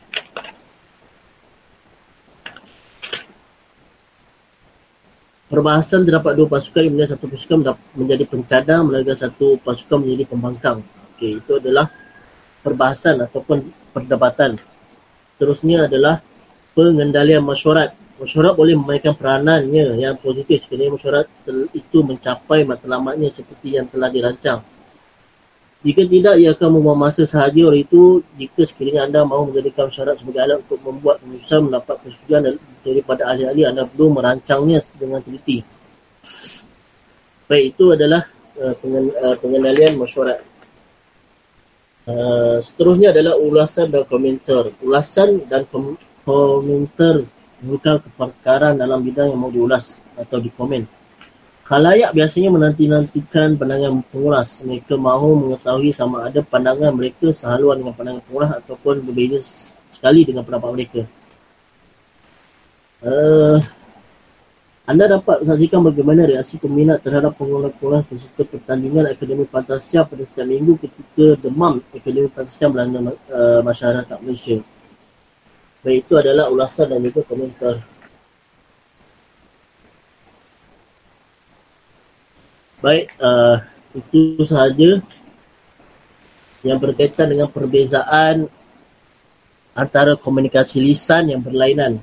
[5.52, 10.80] Perbahasan terdapat dua pasukan yang satu pasukan menjadi pencadang melalui satu pasukan menjadi pembangkang.
[11.12, 11.92] Okey, itu adalah
[12.64, 14.56] perbahasan ataupun perdebatan.
[15.36, 16.24] Terusnya adalah
[16.72, 17.92] pengendalian mesyuarat.
[18.16, 21.28] Mesyuarat boleh memainkan peranannya yang positif sekiranya mesyuarat
[21.76, 24.64] itu mencapai matlamatnya seperti yang telah dirancang.
[25.82, 30.14] Jika tidak, ia akan membuang masa sahaja oleh itu jika sekiranya anda mahu menjadikan syarat
[30.14, 32.54] sebagai alat untuk membuat keputusan mendapat persetujuan
[32.86, 35.66] daripada ahli-ahli, anda perlu merancangnya dengan teliti.
[37.50, 38.30] Baik, itu adalah
[38.62, 38.74] uh,
[39.42, 40.46] pengendalian mesyuarat.
[42.06, 44.70] Uh, seterusnya adalah ulasan dan komentar.
[44.86, 47.26] Ulasan dan kom- komentar
[47.58, 50.86] bukan keperkaran dalam bidang yang mahu diulas atau dikomen.
[51.62, 54.60] Khalayak biasanya menanti-nantikan pandangan pengulas.
[54.66, 60.42] Mereka mahu mengetahui sama ada pandangan mereka sehaluan dengan pandangan pengulas ataupun berbeza sekali dengan
[60.42, 61.00] pendapat mereka.
[63.02, 63.58] Uh,
[64.82, 70.74] anda dapat saksikan bagaimana reaksi peminat terhadap pengulas-pengulas peserta pertandingan Akademi Fantasia pada setiap minggu
[70.82, 74.58] ketika demam Akademi Fantasia melanda uh, masyarakat Malaysia.
[75.86, 77.91] Baik, itu adalah ulasan dan juga komentar.
[82.82, 83.62] Baik, uh,
[83.94, 84.98] itu sahaja
[86.66, 88.50] yang berkaitan dengan perbezaan
[89.70, 92.02] antara komunikasi lisan yang berlainan.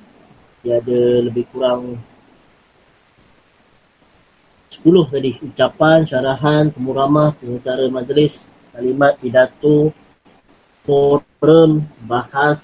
[0.63, 1.99] Dia ada lebih kurang
[4.71, 5.35] 10 tadi.
[5.43, 9.91] Ucapan, syarahan, temu ramah, pengutara majlis, kalimat, pidato,
[10.87, 12.63] forum, bahas,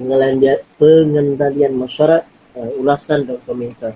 [0.00, 2.24] pengendalian, pengendalian masyarakat,
[2.56, 3.92] uh, ulasan dan komentar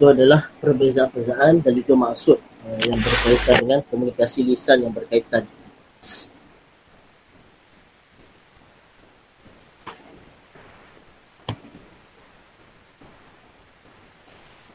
[0.00, 5.44] itu adalah perbezaan-perbezaan dan juga maksud uh, yang berkaitan dengan komunikasi lisan yang berkaitan.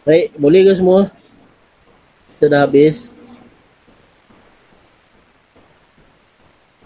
[0.06, 1.10] Baik, boleh ke semua?
[2.38, 3.10] Kita dah habis.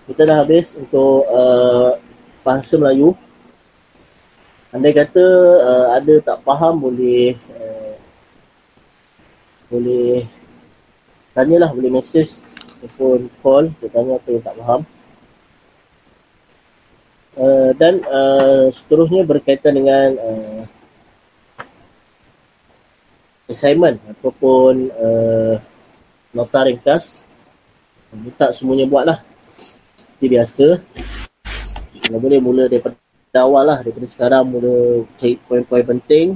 [0.07, 1.99] Kita dah habis untuk uh,
[2.47, 3.19] bahasa Melayu.
[4.71, 5.25] Andai kata
[5.59, 7.35] uh, ada tak faham boleh
[9.69, 10.25] boleh
[11.37, 12.41] tanyalah boleh message
[12.81, 14.81] ataupun call dia tanya apa yang tak faham.
[17.39, 20.61] Uh, dan uh, seterusnya berkaitan dengan uh,
[23.47, 25.55] assignment ataupun uh,
[26.35, 27.23] nota ringkas.
[28.35, 29.19] Tak semuanya buat lah
[29.93, 30.65] seperti biasa.
[32.03, 32.97] Kalau boleh mula daripada
[33.37, 33.77] awal lah.
[33.85, 36.35] Daripada sekarang mula cari poin-poin penting.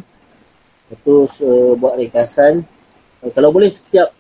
[0.94, 2.64] Lepas uh, buat ringkasan
[3.32, 4.11] kalau boleh setiap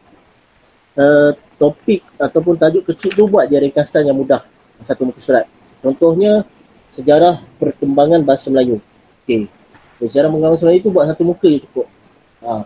[0.95, 4.43] uh, topik ataupun tajuk kecil tu buat dia ringkasan yang mudah
[4.83, 5.45] satu muka surat.
[5.83, 6.47] Contohnya
[6.91, 8.79] sejarah perkembangan bahasa Melayu.
[9.23, 9.47] Okey.
[9.99, 11.87] Sejarah perkembangan bahasa Melayu tu buat satu muka je cukup.
[12.43, 12.63] Ha.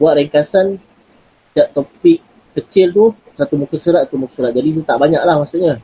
[0.00, 0.80] Buat ringkasan
[1.52, 2.20] setiap topik
[2.56, 3.04] kecil tu
[3.36, 4.52] satu muka surat satu muka surat.
[4.52, 5.74] Jadi dia tak banyak lah maksudnya.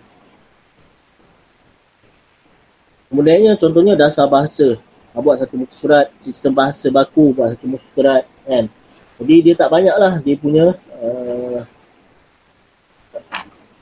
[3.09, 4.77] Kemudiannya contohnya dasar bahasa.
[5.13, 8.69] Ha, buat satu muka surat, sistem bahasa baku buat satu muka surat kan.
[9.17, 11.61] Jadi dia tak banyak lah dia punya uh,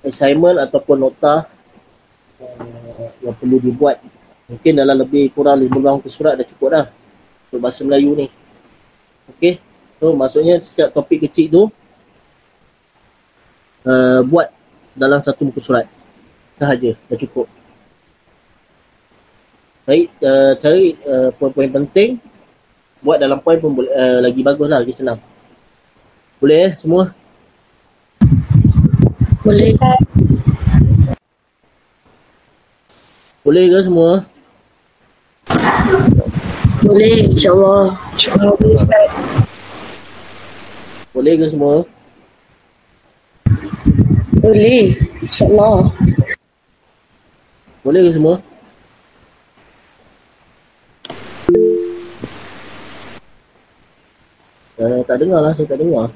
[0.07, 1.51] assignment ataupun nota
[2.39, 3.99] uh, yang perlu dibuat.
[4.47, 6.87] Mungkin dalam lebih kurang 50 ke surat dah cukup dah
[7.51, 8.27] untuk bahasa Melayu ni.
[9.35, 9.59] Okey.
[9.99, 11.63] So maksudnya setiap topik kecil tu
[13.91, 14.53] uh, buat
[14.95, 15.87] dalam satu muka surat
[16.55, 17.51] sahaja dah cukup.
[19.85, 22.17] Baik, uh, cari uh, poin-poin penting
[23.05, 25.21] buat dalam poin pun boleh, uh, lagi bagus lah, lagi senang.
[26.41, 27.13] Boleh eh semua?
[29.45, 29.77] Boleh.
[33.45, 34.25] Boleh ke semua?
[36.81, 37.93] Boleh, insyaAllah.
[38.17, 38.81] InsyaAllah boleh.
[41.13, 41.75] Boleh ke semua?
[44.41, 45.93] Boleh, insyaAllah.
[47.85, 48.41] Boleh ke semua?
[54.75, 56.11] Uh, tak dengar lah, saya tak dengar.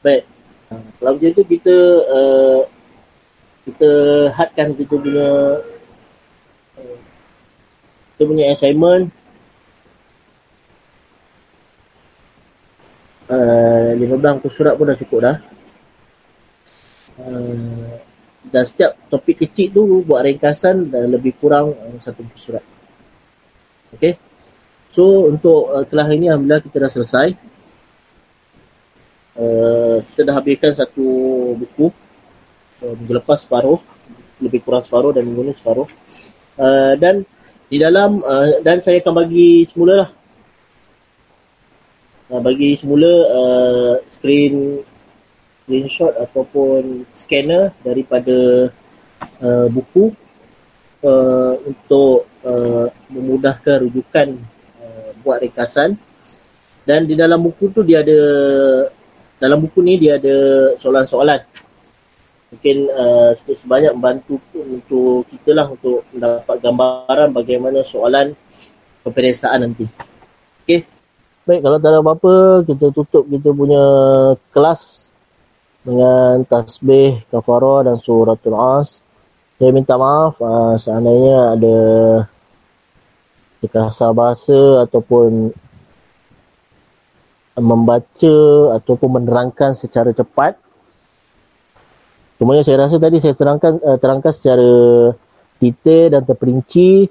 [0.00, 0.24] Baik.
[1.00, 1.76] Kalau macam tu kita
[2.08, 2.60] uh,
[3.68, 3.90] kita
[4.32, 5.28] hadkan kita punya
[6.80, 6.98] uh,
[8.16, 9.12] kita punya assignment
[13.30, 15.36] uh, 15 muka surat pun dah cukup dah.
[17.20, 17.94] Uh,
[18.50, 22.64] dan setiap topik kecil tu buat ringkasan dan lebih kurang uh, satu muka surat.
[23.94, 24.18] Okay.
[24.90, 27.28] So untuk uh, kelas ini Alhamdulillah kita dah selesai.
[29.38, 31.06] Uh, kita dah habiskan satu
[31.54, 31.94] buku
[32.82, 33.78] uh, minggu lepas separuh
[34.42, 35.86] lebih kurang separuh dan minggu ni separuh
[36.58, 37.22] uh, dan
[37.70, 40.10] di dalam uh, dan saya akan bagi semula lah
[42.30, 44.80] uh, bagi semula uh, screen
[45.66, 48.70] screenshot ataupun scanner daripada
[49.42, 50.14] uh, buku
[51.02, 54.38] uh, untuk uh, memudahkan rujukan
[54.80, 55.98] uh, buat ringkasan
[56.86, 58.18] dan di dalam buku tu dia ada
[59.36, 60.36] dalam buku ni dia ada
[60.80, 61.40] soalan-soalan
[62.50, 68.34] mungkin uh, sebanyak membantu untuk kita lah untuk mendapat gambaran bagaimana soalan
[69.06, 70.09] peperiksaan nanti.
[71.40, 72.34] Baik, kalau tak ada apa-apa,
[72.68, 73.80] kita tutup kita punya
[74.52, 75.08] kelas
[75.80, 79.00] dengan tasbih, kafarah dan suratul as.
[79.56, 81.78] Saya minta maaf uh, seandainya ada
[83.64, 85.52] kekasar bahasa ataupun
[87.56, 88.36] membaca
[88.76, 90.60] ataupun menerangkan secara cepat.
[92.36, 94.72] Cumanya saya rasa tadi saya terangkan uh, terangkan secara
[95.56, 97.08] detail dan terperinci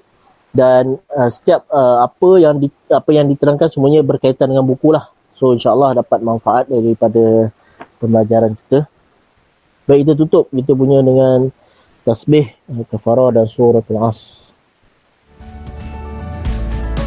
[0.50, 5.10] dan uh, setiap uh, apa yang di, apa yang diterangkan semuanya berkaitan dengan buku lah.
[5.34, 7.54] So insyaAllah dapat manfaat daripada
[8.02, 8.84] pembelajaran kita.
[9.86, 11.48] Baik kita tutup kita punya dengan
[12.04, 12.50] tasbih,
[12.90, 14.38] kafarah dan surah al-as.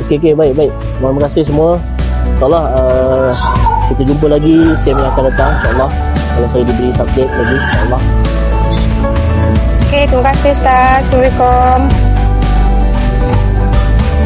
[0.03, 0.71] Okey, okey, baik, baik.
[0.99, 1.79] Terima kasih semua.
[2.43, 3.31] InsyaAllah uh,
[3.87, 5.89] kita jumpa lagi siang yang akan datang insyaAllah
[6.35, 8.01] kalau saya diberi subjek lagi insyaAllah
[9.93, 11.05] Okay, terima kasih Ustaz.
[11.05, 12.02] Assalamualaikum.